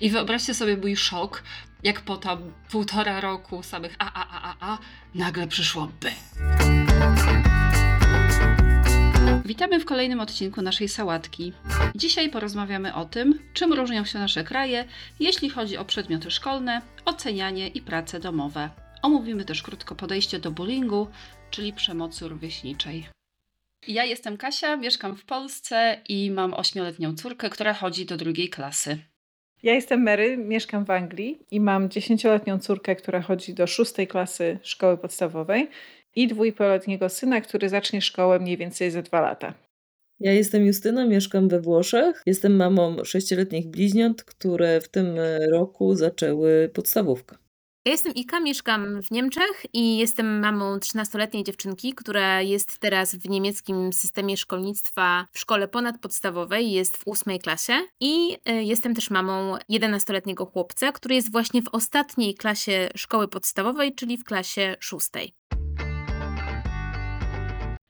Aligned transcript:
I 0.00 0.10
wyobraźcie 0.10 0.54
sobie 0.54 0.76
mój 0.76 0.96
szok, 0.96 1.42
jak 1.82 2.00
po 2.00 2.16
tam 2.16 2.52
półtora 2.70 3.20
roku 3.20 3.62
samych 3.62 3.94
a, 3.98 4.12
a, 4.12 4.28
a, 4.28 4.50
a, 4.50 4.72
a, 4.72 4.78
nagle 5.14 5.46
przyszło 5.46 5.88
B. 6.00 6.10
Witamy 9.44 9.80
w 9.80 9.84
kolejnym 9.84 10.20
odcinku 10.20 10.62
naszej 10.62 10.88
sałatki. 10.88 11.52
Dzisiaj 11.94 12.30
porozmawiamy 12.30 12.94
o 12.94 13.04
tym, 13.04 13.38
czym 13.54 13.72
różnią 13.72 14.04
się 14.04 14.18
nasze 14.18 14.44
kraje, 14.44 14.84
jeśli 15.20 15.50
chodzi 15.50 15.76
o 15.76 15.84
przedmioty 15.84 16.30
szkolne, 16.30 16.82
ocenianie 17.04 17.68
i 17.68 17.80
prace 17.80 18.20
domowe. 18.20 18.70
Omówimy 19.02 19.44
też 19.44 19.62
krótko 19.62 19.94
podejście 19.94 20.38
do 20.38 20.50
bullyingu, 20.50 21.08
czyli 21.50 21.72
przemocy 21.72 22.28
rówieśniczej. 22.28 23.06
Ja 23.88 24.04
jestem 24.04 24.36
Kasia, 24.36 24.76
mieszkam 24.76 25.16
w 25.16 25.24
Polsce 25.24 26.02
i 26.08 26.30
mam 26.30 26.54
ośmioletnią 26.54 27.14
córkę, 27.14 27.50
która 27.50 27.74
chodzi 27.74 28.06
do 28.06 28.16
drugiej 28.16 28.48
klasy. 28.48 29.09
Ja 29.62 29.74
jestem 29.74 30.02
Mary, 30.02 30.36
mieszkam 30.36 30.84
w 30.84 30.90
Anglii 30.90 31.38
i 31.50 31.60
mam 31.60 31.90
dziesięcioletnią 31.90 32.58
córkę, 32.58 32.96
która 32.96 33.20
chodzi 33.22 33.54
do 33.54 33.66
szóstej 33.66 34.06
klasy 34.06 34.58
szkoły 34.62 34.98
podstawowej 34.98 35.68
i 36.16 36.28
dwójpoletniego 36.28 37.08
syna, 37.08 37.40
który 37.40 37.68
zacznie 37.68 38.02
szkołę 38.02 38.38
mniej 38.38 38.56
więcej 38.56 38.90
za 38.90 39.02
dwa 39.02 39.20
lata. 39.20 39.54
Ja 40.20 40.32
jestem 40.32 40.66
Justyna, 40.66 41.06
mieszkam 41.06 41.48
we 41.48 41.60
Włoszech. 41.60 42.22
Jestem 42.26 42.56
mamą 42.56 43.04
sześcioletnich 43.04 43.66
bliźniąt, 43.66 44.24
które 44.24 44.80
w 44.80 44.88
tym 44.88 45.06
roku 45.52 45.94
zaczęły 45.94 46.70
podstawówkę. 46.74 47.36
Ja 47.90 47.94
jestem 47.94 48.14
Ika, 48.14 48.40
mieszkam 48.40 49.02
w 49.02 49.10
Niemczech 49.10 49.66
i 49.72 49.98
jestem 49.98 50.40
mamą 50.40 50.76
13-letniej 50.76 51.44
dziewczynki, 51.44 51.94
która 51.94 52.42
jest 52.42 52.78
teraz 52.78 53.14
w 53.14 53.28
niemieckim 53.28 53.92
systemie 53.92 54.36
szkolnictwa 54.36 55.26
w 55.32 55.38
szkole 55.38 55.68
ponadpodstawowej, 55.68 56.72
jest 56.72 56.96
w 56.96 57.06
ósmej 57.06 57.38
klasie 57.38 57.72
i 58.00 58.36
y, 58.48 58.64
jestem 58.64 58.94
też 58.94 59.10
mamą 59.10 59.56
11-letniego 59.70 60.46
chłopca, 60.46 60.92
który 60.92 61.14
jest 61.14 61.32
właśnie 61.32 61.62
w 61.62 61.68
ostatniej 61.72 62.34
klasie 62.34 62.88
szkoły 62.96 63.28
podstawowej, 63.28 63.94
czyli 63.94 64.18
w 64.18 64.24
klasie 64.24 64.76
szóstej. 64.80 65.34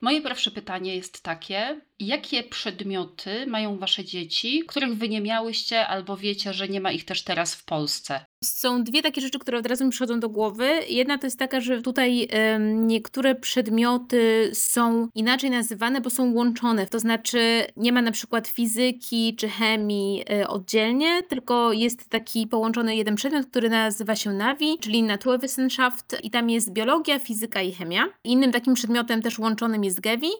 Moje 0.01 0.21
pierwsze 0.21 0.51
pytanie 0.51 0.95
jest 0.95 1.21
takie: 1.21 1.81
jakie 2.01 2.43
przedmioty 2.43 3.47
mają 3.47 3.77
wasze 3.77 4.05
dzieci, 4.05 4.63
których 4.67 4.97
wy 4.97 5.09
nie 5.09 5.21
miałyście, 5.21 5.87
albo 5.87 6.17
wiecie, 6.17 6.53
że 6.53 6.67
nie 6.67 6.81
ma 6.81 6.91
ich 6.91 7.05
też 7.05 7.23
teraz 7.23 7.55
w 7.55 7.65
Polsce? 7.65 8.25
Są 8.43 8.83
dwie 8.83 9.01
takie 9.01 9.21
rzeczy, 9.21 9.39
które 9.39 9.57
od 9.57 9.67
razu 9.67 9.85
mi 9.85 9.91
przychodzą 9.91 10.19
do 10.19 10.29
głowy. 10.29 10.69
Jedna 10.89 11.17
to 11.17 11.27
jest 11.27 11.39
taka, 11.39 11.61
że 11.61 11.81
tutaj 11.81 12.27
niektóre 12.61 13.35
przedmioty 13.35 14.51
są 14.53 15.07
inaczej 15.15 15.49
nazywane, 15.49 16.01
bo 16.01 16.09
są 16.09 16.33
łączone. 16.33 16.87
To 16.87 16.99
znaczy 16.99 17.65
nie 17.77 17.91
ma 17.91 18.01
na 18.01 18.11
przykład 18.11 18.47
fizyki 18.47 19.35
czy 19.35 19.49
chemii 19.49 20.23
y, 20.41 20.47
oddzielnie, 20.47 21.23
tylko 21.23 21.73
jest 21.73 22.09
taki 22.09 22.47
połączony 22.47 22.95
jeden 22.95 23.15
przedmiot, 23.15 23.45
który 23.45 23.69
nazywa 23.69 24.15
się 24.15 24.33
NAVI, 24.33 24.77
czyli 24.79 25.03
Naturwissenschaft 25.03 26.17
i 26.23 26.31
tam 26.31 26.49
jest 26.49 26.73
biologia, 26.73 27.19
fizyka 27.19 27.61
i 27.61 27.71
chemia. 27.71 28.05
Innym 28.23 28.51
takim 28.51 28.73
przedmiotem 28.73 29.21
też 29.21 29.39
łączonym 29.39 29.83
jest 29.83 30.01
GEWI. 30.01 30.31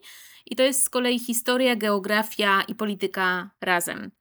I 0.45 0.55
to 0.55 0.63
jest 0.63 0.83
z 0.83 0.89
kolei 0.89 1.19
historia, 1.19 1.75
geografia 1.75 2.61
i 2.67 2.75
polityka 2.75 3.49
razem. 3.61 4.11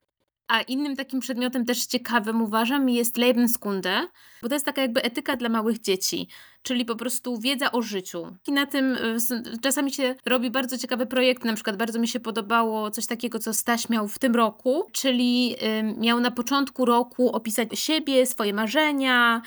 A 0.49 0.61
innym 0.61 0.97
takim 0.97 1.21
przedmiotem 1.21 1.65
też 1.65 1.87
ciekawym 1.87 2.43
uważam 2.43 2.89
jest 2.89 3.17
Lebenskunde, 3.17 4.09
bo 4.43 4.49
to 4.49 4.55
jest 4.55 4.67
taka 4.67 4.83
jakby 4.83 5.03
etyka 5.03 5.37
dla 5.37 5.49
małych 5.49 5.81
dzieci, 5.81 6.29
czyli 6.63 6.85
po 6.85 6.97
prostu 6.97 7.39
wiedza 7.39 7.73
o 7.73 7.83
życiu. 7.83 8.37
I 8.49 8.53
na 8.53 8.67
tym 8.67 8.97
y, 9.31 9.59
czasami 9.63 9.93
się 9.93 10.15
robi 10.27 10.51
bardzo 10.51 10.79
ciekawe 10.79 11.07
projekty, 11.07 11.47
na 11.47 11.55
przykład 11.55 11.77
bardzo 11.77 11.99
mi 11.99 12.09
się 12.09 12.21
podobało 12.21 12.91
coś 12.91 13.07
takiego, 13.07 13.39
co 13.39 13.55
Staś 13.55 13.89
miał 13.89 14.09
w 14.09 14.19
tym 14.19 14.35
roku, 14.35 14.87
czyli 14.93 15.57
miał 15.97 16.21
na 16.21 16.31
początku 16.31 16.85
roku 16.85 17.31
opisać 17.33 17.69
siebie, 17.75 18.27
swoje 18.27 18.55
marzenia, 18.55 19.43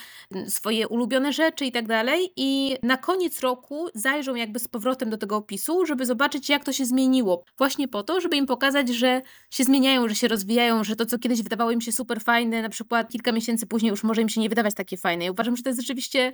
swoje 0.48 0.88
ulubione 0.88 1.34
rzeczy 1.34 1.66
i 1.66 1.72
tak 1.72 1.88
dalej 1.88 2.34
i 2.36 2.78
na 2.84 2.98
koniec 2.98 3.40
roku 3.40 3.88
zajrzą 3.96 4.36
jakby 4.36 4.60
z 4.60 4.68
powrotem 4.68 5.10
do 5.10 5.18
tego 5.18 5.36
opisu, 5.36 5.86
żeby 5.86 6.06
zobaczyć 6.06 6.50
jak 6.50 6.64
to 6.64 6.74
się 6.74 6.86
zmieniło. 6.86 7.44
Właśnie 7.58 7.88
po 7.88 8.04
to, 8.04 8.22
żeby 8.22 8.36
im 8.36 8.46
pokazać, 8.46 8.90
że 8.90 9.22
się 9.50 9.64
zmieniają, 9.64 10.10
że 10.10 10.16
się 10.16 10.28
rozwijają, 10.28 10.84
że 10.84 10.96
to 10.96 11.06
co 11.06 11.20
kiedyś 11.20 11.44
wydawało 11.44 11.72
im 11.72 11.82
się 11.82 11.92
super 11.92 12.22
fajne, 12.22 12.62
na 12.62 12.70
przykład 12.70 13.10
kilka 13.10 13.32
miesięcy 13.32 13.68
później 13.68 13.90
już 13.90 14.04
może 14.04 14.22
im 14.22 14.30
się 14.30 14.42
nie 14.42 14.50
wydawać 14.50 14.74
takie 14.74 14.98
fajne. 14.98 15.26
I 15.26 15.30
uważam, 15.30 15.58
że 15.58 15.64
to 15.64 15.70
jest 15.70 15.82
rzeczywiście 15.82 16.34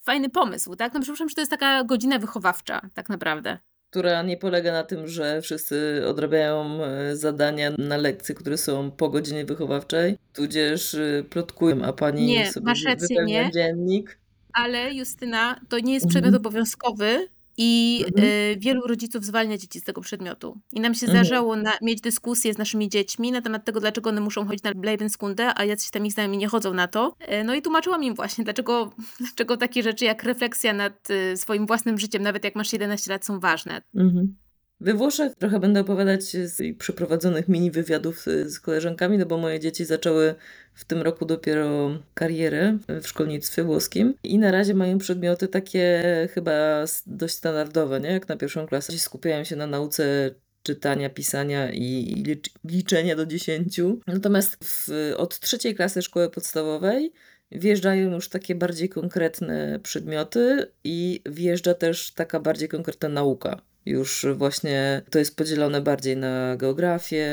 fajny 0.00 0.30
pomysł, 0.30 0.76
tak? 0.76 0.94
No 0.94 1.00
przypuszczam, 1.00 1.28
że 1.28 1.34
to 1.34 1.40
jest 1.40 1.50
taka 1.50 1.84
godzina 1.84 2.18
wychowawcza, 2.18 2.80
tak 2.94 3.08
naprawdę. 3.08 3.58
Która 3.90 4.22
nie 4.22 4.36
polega 4.36 4.72
na 4.72 4.84
tym, 4.84 5.08
że 5.08 5.42
wszyscy 5.42 6.02
odrabiają 6.06 6.84
e, 6.84 7.16
zadania 7.16 7.70
na 7.78 7.96
lekcje, 7.96 8.34
które 8.34 8.58
są 8.58 8.90
po 8.90 9.08
godzinie 9.08 9.44
wychowawczej, 9.44 10.18
tudzież 10.32 10.94
e, 10.94 11.24
plotkują, 11.30 11.84
a 11.84 11.92
pani 11.92 12.26
nie, 12.26 12.52
sobie 12.52 12.66
masz 12.66 12.84
rację, 12.84 13.24
nie. 13.24 13.50
dziennik. 13.54 14.18
Ale 14.52 14.94
Justyna, 14.94 15.60
to 15.68 15.78
nie 15.78 15.94
jest 15.94 16.08
przedmiot 16.08 16.34
mhm. 16.34 16.46
obowiązkowy, 16.46 17.28
i 17.62 18.04
mhm. 18.06 18.24
y, 18.28 18.56
wielu 18.58 18.86
rodziców 18.86 19.24
zwalnia 19.24 19.58
dzieci 19.58 19.80
z 19.80 19.84
tego 19.84 20.00
przedmiotu. 20.00 20.60
I 20.72 20.80
nam 20.80 20.94
się 20.94 21.06
mhm. 21.06 21.24
zdarzało 21.24 21.56
na, 21.56 21.72
mieć 21.82 22.00
dyskusję 22.00 22.54
z 22.54 22.58
naszymi 22.58 22.88
dziećmi 22.88 23.32
na 23.32 23.42
temat 23.42 23.64
tego, 23.64 23.80
dlaczego 23.80 24.10
one 24.10 24.20
muszą 24.20 24.46
chodzić 24.46 24.62
na 24.62 24.74
Bleibenskunde, 24.74 25.52
a 25.56 25.64
jacyś 25.64 25.90
tam 25.90 26.06
ich 26.06 26.12
znajomi 26.12 26.38
nie 26.38 26.48
chodzą 26.48 26.74
na 26.74 26.88
to. 26.88 27.16
Y, 27.40 27.44
no 27.44 27.54
i 27.54 27.62
tłumaczyłam 27.62 28.04
im 28.04 28.14
właśnie, 28.14 28.44
dlaczego, 28.44 28.92
dlaczego 29.20 29.56
takie 29.56 29.82
rzeczy 29.82 30.04
jak 30.04 30.22
refleksja 30.22 30.72
nad 30.72 31.10
y, 31.10 31.36
swoim 31.36 31.66
własnym 31.66 31.98
życiem, 31.98 32.22
nawet 32.22 32.44
jak 32.44 32.54
masz 32.54 32.72
11 32.72 33.12
lat, 33.12 33.24
są 33.24 33.40
ważne. 33.40 33.82
Mhm. 33.94 34.36
We 34.80 34.94
Włoszech 34.94 35.34
trochę 35.34 35.60
będę 35.60 35.80
opowiadać 35.80 36.22
z 36.22 36.78
przeprowadzonych 36.78 37.48
mini 37.48 37.70
wywiadów 37.70 38.24
z 38.44 38.60
koleżankami, 38.60 39.18
no 39.18 39.26
bo 39.26 39.38
moje 39.38 39.60
dzieci 39.60 39.84
zaczęły 39.84 40.34
w 40.74 40.84
tym 40.84 41.02
roku 41.02 41.26
dopiero 41.26 41.98
karierę 42.14 42.78
w 43.02 43.08
szkolnictwie 43.08 43.64
włoskim 43.64 44.14
i 44.22 44.38
na 44.38 44.50
razie 44.50 44.74
mają 44.74 44.98
przedmioty 44.98 45.48
takie 45.48 46.02
chyba 46.34 46.84
dość 47.06 47.34
standardowe, 47.34 48.00
nie? 48.00 48.12
Jak 48.12 48.28
na 48.28 48.36
pierwszą 48.36 48.66
klasę 48.66 48.98
skupiają 48.98 49.44
się 49.44 49.56
na 49.56 49.66
nauce 49.66 50.34
czytania, 50.62 51.10
pisania 51.10 51.72
i 51.72 52.24
liczenia 52.64 53.16
do 53.16 53.26
dziesięciu. 53.26 54.00
Natomiast 54.06 54.56
w, 54.64 54.88
od 55.16 55.40
trzeciej 55.40 55.74
klasy 55.74 56.02
szkoły 56.02 56.30
podstawowej 56.30 57.12
wjeżdżają 57.52 58.10
już 58.14 58.28
takie 58.28 58.54
bardziej 58.54 58.88
konkretne 58.88 59.80
przedmioty 59.82 60.66
i 60.84 61.22
wjeżdża 61.26 61.74
też 61.74 62.12
taka 62.14 62.40
bardziej 62.40 62.68
konkretna 62.68 63.08
nauka. 63.08 63.69
Już 63.86 64.26
właśnie 64.34 65.02
to 65.10 65.18
jest 65.18 65.36
podzielone 65.36 65.80
bardziej 65.80 66.16
na 66.16 66.56
geografię, 66.56 67.26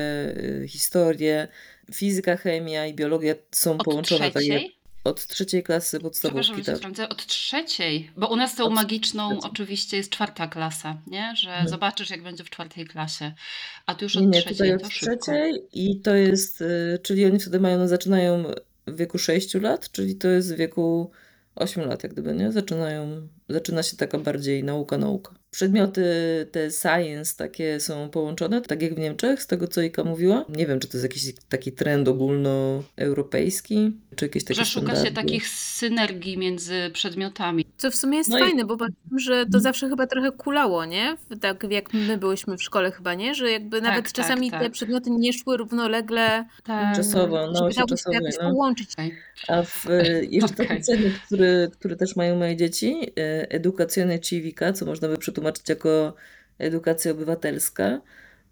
y, 0.63 0.67
historię, 0.67 1.47
fizyka, 1.93 2.37
chemia 2.37 2.85
i 2.85 2.93
biologia 2.93 3.35
są 3.51 3.71
Od 3.71 3.83
połączone. 3.83 4.31
Tak 4.31 4.43
trzeciej? 4.43 4.69
Tak 4.69 4.77
od 5.07 5.27
trzeciej 5.27 5.63
klasy 5.63 5.99
podstawówki. 5.99 6.63
Tak. 6.63 6.77
Od 7.09 7.25
trzeciej, 7.25 8.11
bo 8.17 8.27
u 8.27 8.35
nas 8.35 8.55
tą 8.55 8.65
od 8.65 8.73
magiczną 8.73 9.29
trzeciej. 9.29 9.51
oczywiście 9.51 9.97
jest 9.97 10.09
czwarta 10.09 10.47
klasa, 10.47 11.01
nie? 11.07 11.33
że 11.35 11.49
hmm. 11.49 11.69
zobaczysz 11.69 12.09
jak 12.09 12.23
będzie 12.23 12.43
w 12.43 12.49
czwartej 12.49 12.85
klasie, 12.85 13.33
a 13.85 13.95
tu 13.95 14.05
już 14.05 14.15
od 14.15 14.23
nie, 14.23 14.29
nie, 14.29 14.41
trzeciej. 14.41 14.73
Od 14.73 14.89
trzeciej 14.89 15.53
i 15.73 15.99
to 16.01 16.15
jest, 16.15 16.61
y, 16.61 16.99
czyli 17.03 17.25
oni 17.25 17.39
wtedy 17.39 17.59
mają, 17.59 17.87
zaczynają 17.87 18.43
w 18.87 18.97
wieku 18.97 19.17
6 19.17 19.53
lat, 19.53 19.91
czyli 19.91 20.15
to 20.15 20.27
jest 20.27 20.53
w 20.53 20.57
wieku 20.57 21.11
8 21.55 21.85
lat 21.85 22.03
jak 22.03 22.13
gdyby, 22.13 22.33
nie? 22.33 22.51
Zaczynają, 22.51 23.27
zaczyna 23.49 23.83
się 23.83 23.97
taka 23.97 24.17
bardziej 24.17 24.63
nauka, 24.63 24.97
nauka 24.97 25.35
przedmioty 25.57 26.03
te 26.51 26.71
science 26.71 27.35
takie 27.37 27.79
są 27.79 28.09
połączone, 28.09 28.61
tak 28.61 28.81
jak 28.81 28.95
w 28.95 28.97
Niemczech, 28.97 29.43
z 29.43 29.47
tego 29.47 29.67
co 29.67 29.81
Ika 29.81 30.03
mówiła. 30.03 30.45
Nie 30.49 30.65
wiem, 30.65 30.79
czy 30.79 30.87
to 30.87 30.97
jest 30.97 31.03
jakiś 31.03 31.33
taki 31.49 31.71
trend 31.71 32.07
ogólnoeuropejski, 32.07 33.91
czy 34.15 34.25
jakieś 34.25 34.43
takie 34.43 34.59
Że 34.59 34.65
szuka 34.65 34.85
standardy. 34.85 35.09
się 35.09 35.15
takich 35.15 35.47
synergii 35.47 36.37
między 36.37 36.89
przedmiotami. 36.93 37.65
Co 37.77 37.91
w 37.91 37.95
sumie 37.95 38.17
jest 38.17 38.29
no 38.29 38.39
fajne, 38.39 38.61
i... 38.61 38.65
bo 38.65 38.77
że 39.17 39.33
to 39.33 39.45
mhm. 39.45 39.63
zawsze 39.63 39.89
chyba 39.89 40.07
trochę 40.07 40.31
kulało, 40.31 40.85
nie? 40.85 41.17
Tak 41.41 41.63
jak 41.69 41.93
my 41.93 42.17
byłyśmy 42.17 42.57
w 42.57 42.63
szkole 42.63 42.91
chyba, 42.91 43.13
nie? 43.13 43.35
Że 43.35 43.51
jakby 43.51 43.77
tak, 43.77 43.89
nawet 43.89 44.05
tak, 44.05 44.13
czasami 44.13 44.51
tak. 44.51 44.61
te 44.61 44.69
przedmioty 44.69 45.09
nie 45.09 45.33
szły 45.33 45.57
równolegle. 45.57 46.45
Tak. 46.63 46.95
Czasowo, 46.95 47.51
no 47.51 47.71
się 47.71 47.85
czasowo. 47.89 48.13
jakoś 48.13 48.35
no. 48.41 48.51
połączyć. 48.51 48.89
A 49.47 49.63
w, 49.63 49.85
jeszcze 50.29 50.53
okay. 50.53 50.67
taki 50.67 50.81
przedmiot, 50.81 51.13
który, 51.25 51.69
który 51.73 51.95
też 51.95 52.15
mają 52.15 52.35
moje 52.35 52.55
dzieci, 52.55 53.11
e, 53.19 53.51
edukacyjne 53.51 54.19
civica, 54.19 54.73
co 54.73 54.85
można 54.85 55.07
by 55.07 55.17
przetłumaczyć 55.17 55.46
tłumaczyć 55.51 55.69
jako 55.69 56.13
edukacja 56.59 57.11
obywatelska. 57.11 58.01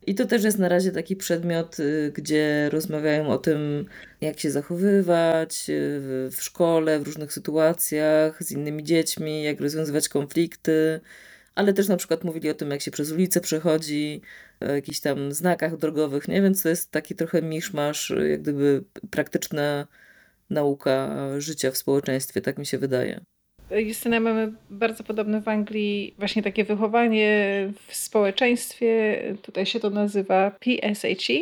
I 0.07 0.15
to 0.15 0.25
też 0.25 0.43
jest 0.43 0.59
na 0.59 0.69
razie 0.69 0.91
taki 0.91 1.15
przedmiot, 1.15 1.79
y, 1.79 2.11
gdzie 2.15 2.69
rozmawiają 2.69 3.27
o 3.29 3.37
tym, 3.37 3.85
jak 4.21 4.39
się 4.39 4.51
zachowywać 4.51 5.69
y, 5.69 5.99
w 6.31 6.37
szkole, 6.39 6.99
w 6.99 7.03
różnych 7.03 7.33
sytuacjach, 7.33 8.43
z 8.43 8.51
innymi 8.51 8.83
dziećmi, 8.83 9.43
jak 9.43 9.61
rozwiązywać 9.61 10.09
konflikty, 10.09 10.99
ale 11.55 11.73
też 11.73 11.87
na 11.87 11.97
przykład 11.97 12.23
mówili 12.23 12.49
o 12.49 12.53
tym, 12.53 12.71
jak 12.71 12.81
się 12.81 12.91
przez 12.91 13.11
ulicę 13.11 13.41
przechodzi, 13.41 14.21
o 14.61 14.65
jakichś 14.65 14.99
tam 14.99 15.31
znakach 15.31 15.77
drogowych, 15.77 16.27
nie? 16.27 16.41
Więc 16.41 16.63
to 16.63 16.69
jest 16.69 16.91
taki 16.91 17.15
trochę 17.15 17.41
miszmasz, 17.41 18.13
jak 18.29 18.41
gdyby 18.41 18.83
praktyczna 19.11 19.87
nauka 20.49 21.15
życia 21.37 21.71
w 21.71 21.77
społeczeństwie, 21.77 22.41
tak 22.41 22.57
mi 22.57 22.65
się 22.65 22.77
wydaje. 22.77 23.34
Justyna, 23.71 24.19
mamy 24.19 24.51
bardzo 24.69 25.03
podobne 25.03 25.41
w 25.41 25.47
Anglii 25.47 26.13
właśnie 26.17 26.43
takie 26.43 26.63
wychowanie 26.63 27.29
w 27.87 27.95
społeczeństwie. 27.95 29.21
Tutaj 29.41 29.65
się 29.65 29.79
to 29.79 29.89
nazywa 29.89 30.51
PSHE, 30.51 31.33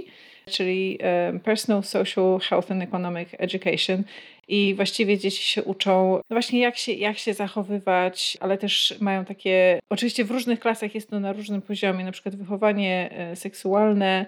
czyli 0.45 0.99
Personal, 1.43 1.83
Social, 1.83 2.39
Health 2.39 2.71
and 2.71 2.83
Economic 2.83 3.29
Education. 3.37 4.03
I 4.47 4.75
właściwie 4.75 5.17
dzieci 5.17 5.43
się 5.43 5.63
uczą 5.63 6.11
no 6.11 6.23
właśnie 6.29 6.59
jak 6.59 6.77
się, 6.77 6.91
jak 6.91 7.17
się 7.17 7.33
zachowywać, 7.33 8.37
ale 8.39 8.57
też 8.57 8.95
mają 8.99 9.25
takie, 9.25 9.79
oczywiście 9.89 10.25
w 10.25 10.31
różnych 10.31 10.59
klasach 10.59 10.95
jest 10.95 11.09
to 11.09 11.19
na 11.19 11.33
różnym 11.33 11.61
poziomie, 11.61 12.05
na 12.05 12.11
przykład 12.11 12.35
wychowanie 12.35 13.09
e, 13.11 13.35
seksualne, 13.35 14.25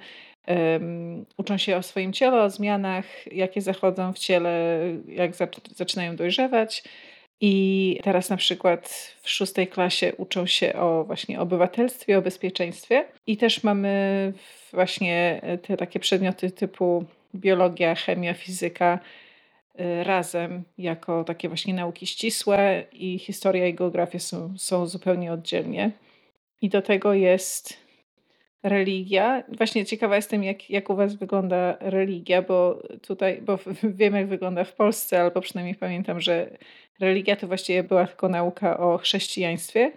um, 0.47 1.25
uczą 1.37 1.57
się 1.57 1.77
o 1.77 1.83
swoim 1.83 2.13
ciele, 2.13 2.43
o 2.43 2.49
zmianach, 2.49 3.33
jakie 3.33 3.61
zachodzą 3.61 4.13
w 4.13 4.19
ciele, 4.19 4.79
jak 5.07 5.31
zaczynają 5.75 6.15
dojrzewać. 6.15 6.83
I 7.41 7.99
teraz 8.03 8.29
na 8.29 8.37
przykład 8.37 9.13
w 9.21 9.29
szóstej 9.29 9.67
klasie 9.67 10.13
uczą 10.17 10.45
się 10.45 10.73
o 10.73 11.03
właśnie 11.03 11.39
obywatelstwie, 11.39 12.17
o 12.17 12.21
bezpieczeństwie. 12.21 13.05
I 13.27 13.37
też 13.37 13.63
mamy 13.63 14.33
właśnie 14.73 15.41
te 15.67 15.77
takie 15.77 15.99
przedmioty 15.99 16.51
typu 16.51 17.05
biologia, 17.35 17.95
chemia, 17.95 18.33
fizyka 18.33 18.99
y, 19.79 20.03
razem 20.03 20.63
jako 20.77 21.23
takie 21.23 21.47
właśnie 21.47 21.73
nauki 21.73 22.07
ścisłe 22.07 22.83
i 22.91 23.19
historia 23.19 23.67
i 23.67 23.73
geografia 23.73 24.19
są, 24.19 24.53
są 24.57 24.87
zupełnie 24.87 25.33
oddzielnie. 25.33 25.91
I 26.61 26.69
do 26.69 26.81
tego 26.81 27.13
jest 27.13 27.84
religia. 28.65 29.43
Właśnie 29.57 29.85
ciekawa 29.85 30.15
jestem, 30.15 30.43
jak, 30.43 30.69
jak 30.69 30.89
u 30.89 30.95
Was 30.95 31.15
wygląda 31.15 31.77
religia, 31.79 32.41
bo 32.41 32.81
tutaj, 33.01 33.41
bo 33.41 33.59
wiem, 33.99 34.15
jak 34.15 34.27
wygląda 34.27 34.63
w 34.63 34.73
Polsce, 34.73 35.21
albo 35.21 35.41
przynajmniej 35.41 35.75
pamiętam, 35.75 36.19
że 36.21 36.57
religia 36.99 37.35
to 37.35 37.47
właściwie 37.47 37.83
była 37.83 38.07
tylko 38.07 38.29
nauka 38.29 38.77
o 38.77 38.97
chrześcijaństwie. 38.97 39.91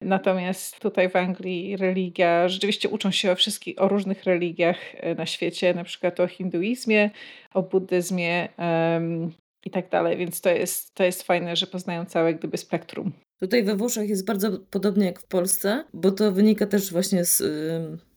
Natomiast 0.00 0.80
tutaj 0.80 1.08
w 1.08 1.16
Anglii 1.16 1.76
religia, 1.76 2.48
rzeczywiście 2.48 2.88
uczą 2.88 3.10
się 3.10 3.32
o 3.32 3.34
wszystkich, 3.34 3.82
o 3.82 3.88
różnych 3.88 4.24
religiach 4.24 4.76
e, 4.94 5.14
na 5.14 5.26
świecie, 5.26 5.74
na 5.74 5.84
przykład 5.84 6.20
o 6.20 6.26
hinduizmie, 6.26 7.10
o 7.54 7.62
buddyzmie 7.62 8.48
um, 8.58 9.32
i 9.64 9.70
tak 9.70 9.88
dalej, 9.88 10.16
więc 10.16 10.40
to 10.40 10.50
jest, 10.50 10.94
to 10.94 11.04
jest 11.04 11.22
fajne, 11.22 11.56
że 11.56 11.66
poznają 11.66 12.04
całe 12.04 12.34
gdyby 12.34 12.56
spektrum. 12.56 13.12
Tutaj 13.40 13.62
we 13.62 13.76
Włoszech 13.76 14.08
jest 14.08 14.26
bardzo 14.26 14.58
podobnie 14.70 15.06
jak 15.06 15.20
w 15.20 15.26
Polsce, 15.26 15.84
bo 15.94 16.10
to 16.10 16.32
wynika 16.32 16.66
też 16.66 16.92
właśnie 16.92 17.24
z 17.24 17.42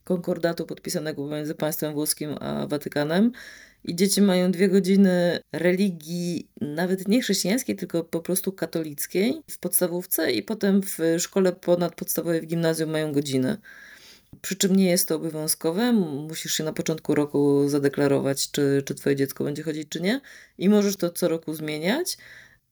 konkordatu 0.03 0.65
podpisanego 0.65 1.23
pomiędzy 1.23 1.55
państwem 1.55 1.93
włoskim 1.93 2.35
a 2.39 2.67
Watykanem. 2.67 3.31
I 3.85 3.95
dzieci 3.95 4.21
mają 4.21 4.51
dwie 4.51 4.69
godziny 4.69 5.39
religii, 5.51 6.47
nawet 6.61 7.07
nie 7.07 7.21
chrześcijańskiej, 7.21 7.75
tylko 7.75 8.03
po 8.03 8.21
prostu 8.21 8.51
katolickiej 8.51 9.41
w 9.49 9.59
podstawówce, 9.59 10.31
i 10.31 10.43
potem 10.43 10.81
w 10.81 10.97
szkole 11.19 11.51
ponadpodstawowej 11.51 12.41
w 12.41 12.45
gimnazjum 12.45 12.89
mają 12.89 13.11
godzinę. 13.11 13.57
Przy 14.41 14.55
czym 14.55 14.75
nie 14.75 14.89
jest 14.89 15.07
to 15.07 15.15
obowiązkowe, 15.15 15.91
musisz 15.91 16.53
się 16.53 16.63
na 16.63 16.73
początku 16.73 17.15
roku 17.15 17.69
zadeklarować, 17.69 18.51
czy, 18.51 18.83
czy 18.85 18.95
twoje 18.95 19.15
dziecko 19.15 19.43
będzie 19.43 19.63
chodzić, 19.63 19.89
czy 19.89 20.01
nie, 20.01 20.21
i 20.57 20.69
możesz 20.69 20.97
to 20.97 21.09
co 21.09 21.27
roku 21.27 21.53
zmieniać. 21.53 22.17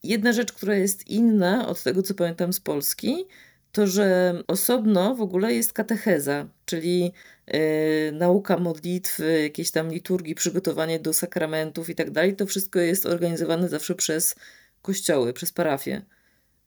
Jedna 0.04 0.34
rzecz, 0.34 0.54
która 0.54 0.76
jest 0.76 1.08
inna 1.08 1.68
od 1.68 1.84
tego, 1.84 2.04
co 2.04 2.14
pamiętam 2.14 2.54
z 2.54 2.60
Polski, 2.60 3.26
to, 3.72 3.88
że 3.88 4.34
osobno 4.48 5.16
w 5.16 5.22
ogóle 5.22 5.54
jest 5.54 5.74
katecheza, 5.74 6.48
czyli 6.66 7.12
yy, 7.48 8.12
nauka 8.14 8.58
modlitwy, 8.58 9.42
jakieś 9.42 9.72
tam 9.72 9.92
liturgii, 9.92 10.36
przygotowanie 10.36 11.00
do 11.00 11.14
sakramentów 11.14 11.90
i 11.90 11.96
tak 11.96 12.12
dalej. 12.12 12.36
To 12.36 12.46
wszystko 12.46 12.80
jest 12.80 13.06
organizowane 13.06 13.70
zawsze 13.70 13.96
przez 13.96 14.36
kościoły, 14.82 15.34
przez 15.34 15.52
parafie. 15.52 16.02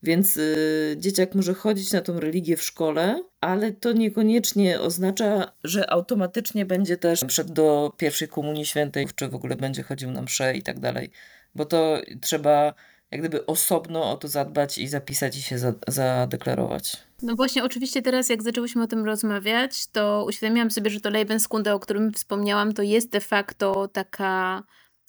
Więc 0.02 0.36
yy, 0.36 0.96
dzieciak 0.98 1.34
może 1.34 1.54
chodzić 1.54 1.92
na 1.92 2.00
tą 2.00 2.20
religię 2.20 2.56
w 2.56 2.62
szkole, 2.62 3.24
ale 3.40 3.72
to 3.72 3.92
niekoniecznie 3.92 4.80
oznacza, 4.80 5.52
że 5.64 5.90
automatycznie 5.90 6.66
będzie 6.66 6.96
też 6.96 7.24
przed 7.24 7.52
do 7.52 7.92
pierwszej 7.96 8.28
komunii 8.28 8.66
świętej, 8.66 9.06
czy 9.14 9.28
w 9.28 9.34
ogóle 9.34 9.56
będzie 9.56 9.82
chodził 9.82 10.10
na 10.10 10.22
msze 10.22 10.56
i 10.56 10.62
tak 10.62 10.80
dalej. 10.80 11.10
Bo 11.54 11.64
to 11.64 12.02
trzeba 12.20 12.74
jak 13.10 13.20
gdyby 13.20 13.46
osobno 13.46 14.10
o 14.10 14.16
to 14.16 14.28
zadbać 14.28 14.78
i 14.78 14.88
zapisać 14.88 15.36
i 15.36 15.42
się 15.42 15.58
za, 15.58 15.72
zadeklarować. 15.88 16.96
No 17.22 17.34
właśnie, 17.34 17.64
oczywiście 17.64 18.02
teraz 18.02 18.28
jak 18.28 18.42
zaczęłyśmy 18.42 18.82
o 18.82 18.86
tym 18.86 19.04
rozmawiać, 19.04 19.86
to 19.86 20.24
uświadomiłam 20.28 20.70
sobie, 20.70 20.90
że 20.90 21.00
to 21.00 21.10
Lebenskunde, 21.10 21.74
o 21.74 21.80
którym 21.80 22.12
wspomniałam, 22.12 22.72
to 22.72 22.82
jest 22.82 23.10
de 23.10 23.20
facto 23.20 23.88
taka 23.88 24.62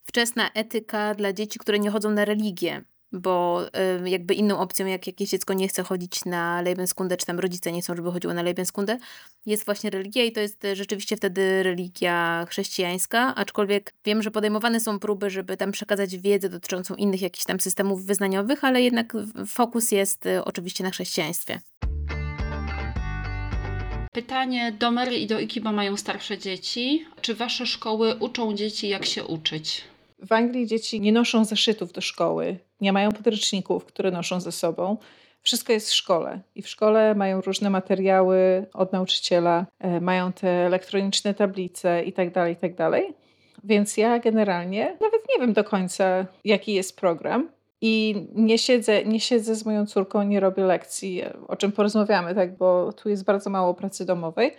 wczesna 0.03 0.50
etyka 0.53 1.15
dla 1.15 1.33
dzieci, 1.33 1.59
które 1.59 1.80
nie 1.80 1.92
chodzą 1.92 2.12
na 2.12 2.25
religię 2.25 2.86
bo 3.16 3.62
jakby 4.06 4.34
inną 4.34 4.60
opcją, 4.60 4.86
jak 4.86 5.08
jakieś 5.08 5.30
dziecko 5.30 5.54
nie 5.54 5.68
chce 5.68 5.84
chodzić 5.84 6.26
na 6.26 6.62
Lebenskunde, 6.62 7.18
czy 7.18 7.26
tam 7.26 7.40
rodzice 7.40 7.72
nie 7.72 7.82
chcą, 7.82 7.96
żeby 7.96 8.12
chodziło 8.12 8.34
na 8.34 8.42
Lebenskunde, 8.42 8.98
jest 9.46 9.66
właśnie 9.66 9.90
religia 9.90 10.24
i 10.24 10.32
to 10.32 10.40
jest 10.40 10.66
y, 10.66 10.76
rzeczywiście 10.76 11.18
wtedy 11.18 11.64
religia 11.64 12.46
chrześcijańska, 12.50 13.36
aczkolwiek 13.36 13.94
wiem, 14.06 14.24
że 14.24 14.32
podejmowane 14.32 14.80
są 14.80 15.00
próby, 15.00 15.30
żeby 15.30 15.58
tam 15.58 15.72
przekazać 15.72 16.18
wiedzę 16.18 16.50
dotyczącą 16.50 16.96
innych 16.96 17.22
jakichś 17.22 17.46
tam 17.46 17.60
systemów 17.60 18.06
wyznaniowych, 18.06 18.64
ale 18.64 18.82
jednak 18.82 19.14
fokus 19.48 19.92
jest 19.92 20.26
y, 20.26 20.44
oczywiście 20.44 20.84
na 20.84 20.90
chrześcijaństwie. 20.90 21.60
Pytanie 24.12 24.72
do 24.72 24.92
Mary 24.92 25.18
i 25.18 25.28
do 25.28 25.40
Iki, 25.40 25.62
bo 25.62 25.72
mają 25.72 25.98
starsze 25.98 26.38
dzieci. 26.38 27.06
Czy 27.22 27.36
wasze 27.36 27.66
szkoły 27.66 28.16
uczą 28.16 28.54
dzieci, 28.54 28.88
jak 28.88 29.06
się 29.06 29.24
uczyć? 29.24 29.84
W 30.27 30.31
Anglii 30.31 30.68
dzieci 30.68 31.01
nie 31.01 31.12
noszą 31.12 31.45
zeszytów 31.45 31.92
do 31.92 32.01
szkoły, 32.01 32.57
nie 32.81 32.94
mają 32.94 33.12
podręczników, 33.12 33.86
które 33.86 34.12
noszą 34.12 34.42
ze 34.42 34.51
sobą. 34.51 34.98
Wszystko 35.42 35.74
jest 35.74 35.89
w 35.89 35.94
szkole 35.94 36.39
i 36.56 36.62
w 36.62 36.68
szkole 36.68 37.16
mają 37.16 37.42
różne 37.42 37.69
materiały 37.69 38.66
od 38.74 38.94
nauczyciela, 38.94 39.66
e, 39.80 40.01
mają 40.01 40.33
te 40.33 40.50
elektroniczne 40.50 41.33
tablice 41.33 42.04
itd., 42.04 42.31
tak 42.31 42.50
itd. 42.50 42.75
Tak 42.75 43.01
Więc 43.63 43.98
ja 43.98 44.19
generalnie 44.19 44.86
nawet 44.86 45.22
nie 45.30 45.39
wiem 45.39 45.54
do 45.54 45.63
końca, 45.63 46.25
jaki 46.44 46.74
jest 46.74 47.00
program. 47.00 47.50
I 47.81 48.25
nie 48.36 48.57
siedzę, 48.57 49.06
nie 49.06 49.19
siedzę 49.19 49.56
z 49.56 49.66
moją 49.66 49.86
córką, 49.86 50.24
nie 50.24 50.39
robię 50.39 50.63
lekcji, 50.63 51.21
o 51.48 51.56
czym 51.56 51.71
porozmawiamy, 51.71 52.36
tak, 52.36 52.57
bo 52.57 52.94
tu 52.94 53.10
jest 53.10 53.24
bardzo 53.24 53.50
mało 53.50 53.74
pracy 53.74 54.06
domowej. 54.06 54.51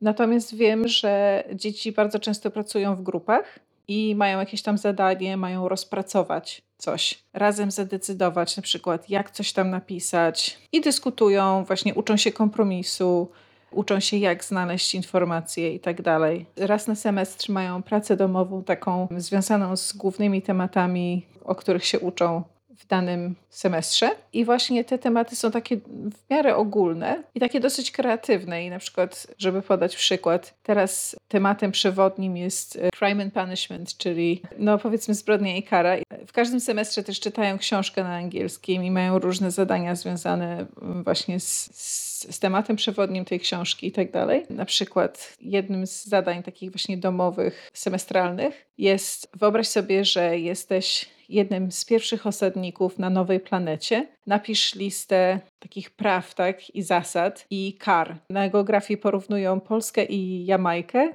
Natomiast 0.00 0.56
wiem, 0.56 0.88
że 0.88 1.44
dzieci 1.54 1.92
bardzo 1.92 2.18
często 2.18 2.50
pracują 2.50 2.96
w 2.96 3.02
grupach 3.02 3.58
i 3.92 4.14
mają 4.14 4.38
jakieś 4.38 4.62
tam 4.62 4.78
zadanie, 4.78 5.36
mają 5.36 5.68
rozpracować 5.68 6.62
coś, 6.78 7.24
razem 7.32 7.70
zadecydować 7.70 8.56
na 8.56 8.62
przykład, 8.62 9.10
jak 9.10 9.30
coś 9.30 9.52
tam 9.52 9.70
napisać 9.70 10.58
i 10.72 10.80
dyskutują, 10.80 11.64
właśnie 11.64 11.94
uczą 11.94 12.16
się 12.16 12.32
kompromisu, 12.32 13.30
uczą 13.70 14.00
się, 14.00 14.16
jak 14.16 14.44
znaleźć 14.44 14.94
informacje 14.94 15.74
i 15.74 15.80
tak 15.80 16.02
dalej. 16.02 16.46
Raz 16.56 16.86
na 16.86 16.94
semestr 16.94 17.50
mają 17.50 17.82
pracę 17.82 18.16
domową 18.16 18.64
taką 18.64 19.08
związaną 19.16 19.76
z 19.76 19.92
głównymi 19.92 20.42
tematami, 20.42 21.26
o 21.44 21.54
których 21.54 21.84
się 21.84 22.00
uczą 22.00 22.42
w 22.78 22.86
danym 22.86 23.34
semestrze. 23.50 24.10
I 24.32 24.44
właśnie 24.44 24.84
te 24.84 24.98
tematy 24.98 25.36
są 25.36 25.50
takie 25.50 25.76
w 25.76 26.30
miarę 26.30 26.56
ogólne 26.56 27.22
i 27.34 27.40
takie 27.40 27.60
dosyć 27.60 27.90
kreatywne. 27.90 28.64
I 28.64 28.70
na 28.70 28.78
przykład, 28.78 29.26
żeby 29.38 29.62
podać 29.62 29.96
przykład, 29.96 30.54
teraz 30.62 31.16
tematem 31.28 31.72
przewodnim 31.72 32.36
jest 32.36 32.76
e, 32.76 32.90
crime 32.90 33.22
and 33.22 33.34
punishment, 33.34 33.96
czyli 33.96 34.42
no 34.58 34.78
powiedzmy 34.78 35.14
zbrodnia 35.14 35.56
i 35.56 35.62
kara. 35.62 35.96
W 36.26 36.32
każdym 36.32 36.60
semestrze 36.60 37.02
też 37.02 37.20
czytają 37.20 37.58
książkę 37.58 38.04
na 38.04 38.14
angielskim 38.14 38.84
i 38.84 38.90
mają 38.90 39.18
różne 39.18 39.50
zadania 39.50 39.94
związane 39.94 40.66
właśnie 41.04 41.40
z, 41.40 41.70
z, 41.72 42.11
z 42.30 42.38
tematem 42.38 42.76
przewodnim 42.76 43.24
tej 43.24 43.40
książki 43.40 43.86
i 43.86 43.92
tak 43.92 44.10
dalej. 44.10 44.42
Na 44.50 44.64
przykład 44.64 45.36
jednym 45.40 45.86
z 45.86 46.04
zadań 46.04 46.42
takich 46.42 46.70
właśnie 46.70 46.96
domowych, 46.96 47.70
semestralnych 47.74 48.66
jest 48.78 49.28
wyobraź 49.34 49.68
sobie, 49.68 50.04
że 50.04 50.38
jesteś 50.38 51.08
jednym 51.28 51.72
z 51.72 51.84
pierwszych 51.84 52.26
osadników 52.26 52.98
na 52.98 53.10
nowej 53.10 53.40
planecie. 53.40 54.08
Napisz 54.26 54.74
listę 54.74 55.40
takich 55.58 55.90
praw 55.90 56.34
tak, 56.34 56.70
i 56.70 56.82
zasad 56.82 57.46
i 57.50 57.76
kar. 57.78 58.16
Na 58.30 58.48
geografii 58.48 58.98
porównują 58.98 59.60
Polskę 59.60 60.04
i 60.04 60.46
Jamajkę. 60.46 61.12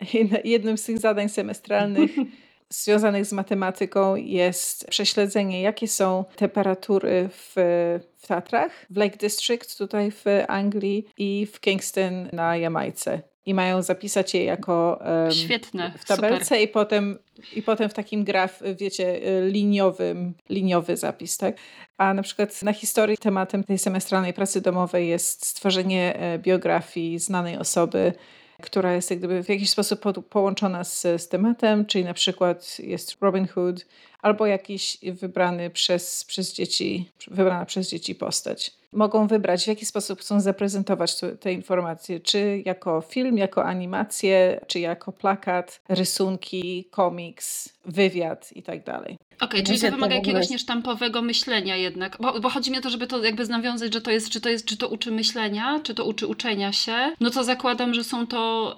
jednym 0.44 0.78
z 0.78 0.84
tych 0.84 0.98
zadań 0.98 1.28
semestralnych 1.28 2.10
związanych 2.70 3.26
z 3.26 3.32
matematyką 3.32 4.16
jest 4.16 4.86
prześledzenie, 4.86 5.62
jakie 5.62 5.88
są 5.88 6.24
temperatury 6.36 7.28
w, 7.32 7.52
w 8.16 8.26
Tatrach, 8.26 8.72
w 8.90 8.96
Lake 8.96 9.16
District 9.16 9.78
tutaj 9.78 10.10
w 10.10 10.24
Anglii 10.48 11.08
i 11.18 11.46
w 11.52 11.60
Kingston 11.60 12.28
na 12.32 12.56
Jamajce 12.56 13.22
i 13.48 13.54
mają 13.54 13.82
zapisać 13.82 14.34
je 14.34 14.44
jako 14.44 15.00
um, 15.24 15.32
Świetne, 15.32 15.92
w 15.98 16.04
tabelce 16.04 16.62
i 16.62 16.68
potem, 16.68 17.18
i 17.56 17.62
potem 17.62 17.88
w 17.88 17.94
takim 17.94 18.24
graf, 18.24 18.62
wiecie, 18.78 19.20
liniowym, 19.46 20.34
liniowy 20.50 20.96
zapis, 20.96 21.36
tak? 21.36 21.56
A 21.98 22.14
na 22.14 22.22
przykład 22.22 22.62
na 22.62 22.72
historii 22.72 23.18
tematem 23.18 23.64
tej 23.64 23.78
semestralnej 23.78 24.32
pracy 24.32 24.60
domowej 24.60 25.08
jest 25.08 25.46
stworzenie 25.46 26.16
e, 26.16 26.38
biografii 26.38 27.18
znanej 27.18 27.58
osoby, 27.58 28.12
która 28.62 28.94
jest 28.94 29.10
jak 29.10 29.18
gdyby 29.18 29.44
w 29.44 29.48
jakiś 29.48 29.70
sposób 29.70 30.00
po, 30.00 30.12
połączona 30.12 30.84
z, 30.84 31.02
z 31.02 31.28
tematem, 31.28 31.86
czyli 31.86 32.04
na 32.04 32.14
przykład 32.14 32.78
jest 32.78 33.16
Robin 33.20 33.46
Hood 33.46 33.86
albo 34.22 34.46
jakiś 34.46 34.98
wybrany 35.02 35.70
przez, 35.70 36.24
przez 36.24 36.54
dzieci, 36.54 37.10
wybrana 37.30 37.66
przez 37.66 37.88
dzieci 37.88 38.14
postać. 38.14 38.70
mogą 38.92 39.26
wybrać, 39.26 39.64
w 39.64 39.66
jaki 39.66 39.86
sposób 39.86 40.20
chcą 40.20 40.40
zaprezentować 40.40 41.16
te 41.40 41.52
informacje, 41.52 42.20
czy 42.20 42.62
jako 42.66 43.00
film, 43.00 43.38
jako 43.38 43.64
animację, 43.64 44.60
czy 44.66 44.80
jako 44.80 45.12
plakat, 45.12 45.80
rysunki, 45.88 46.88
komiks, 46.90 47.68
wywiad 47.88 48.52
i 48.56 48.62
tak 48.62 48.84
dalej. 48.84 49.18
Okej, 49.40 49.60
okay, 49.60 49.62
czyli 49.62 49.80
to 49.80 49.90
wymaga 49.90 50.14
jakiegoś 50.14 50.50
niesztampowego 50.50 51.22
myślenia 51.22 51.76
jednak, 51.76 52.16
bo, 52.20 52.40
bo, 52.40 52.48
chodzi 52.48 52.70
mi 52.70 52.78
o 52.78 52.80
to, 52.80 52.90
żeby 52.90 53.06
to 53.06 53.24
jakby 53.24 53.46
nawiązać, 53.46 53.94
że 53.94 54.00
to 54.00 54.10
jest, 54.10 54.30
czy 54.30 54.40
to 54.40 54.48
jest, 54.48 54.64
czy 54.64 54.76
to 54.76 54.88
uczy 54.88 55.10
myślenia, 55.10 55.80
czy 55.82 55.94
to 55.94 56.04
uczy 56.04 56.26
uczenia 56.26 56.72
się, 56.72 57.12
no 57.20 57.30
to 57.30 57.44
zakładam, 57.44 57.94
że 57.94 58.04
są 58.04 58.26
to, 58.26 58.74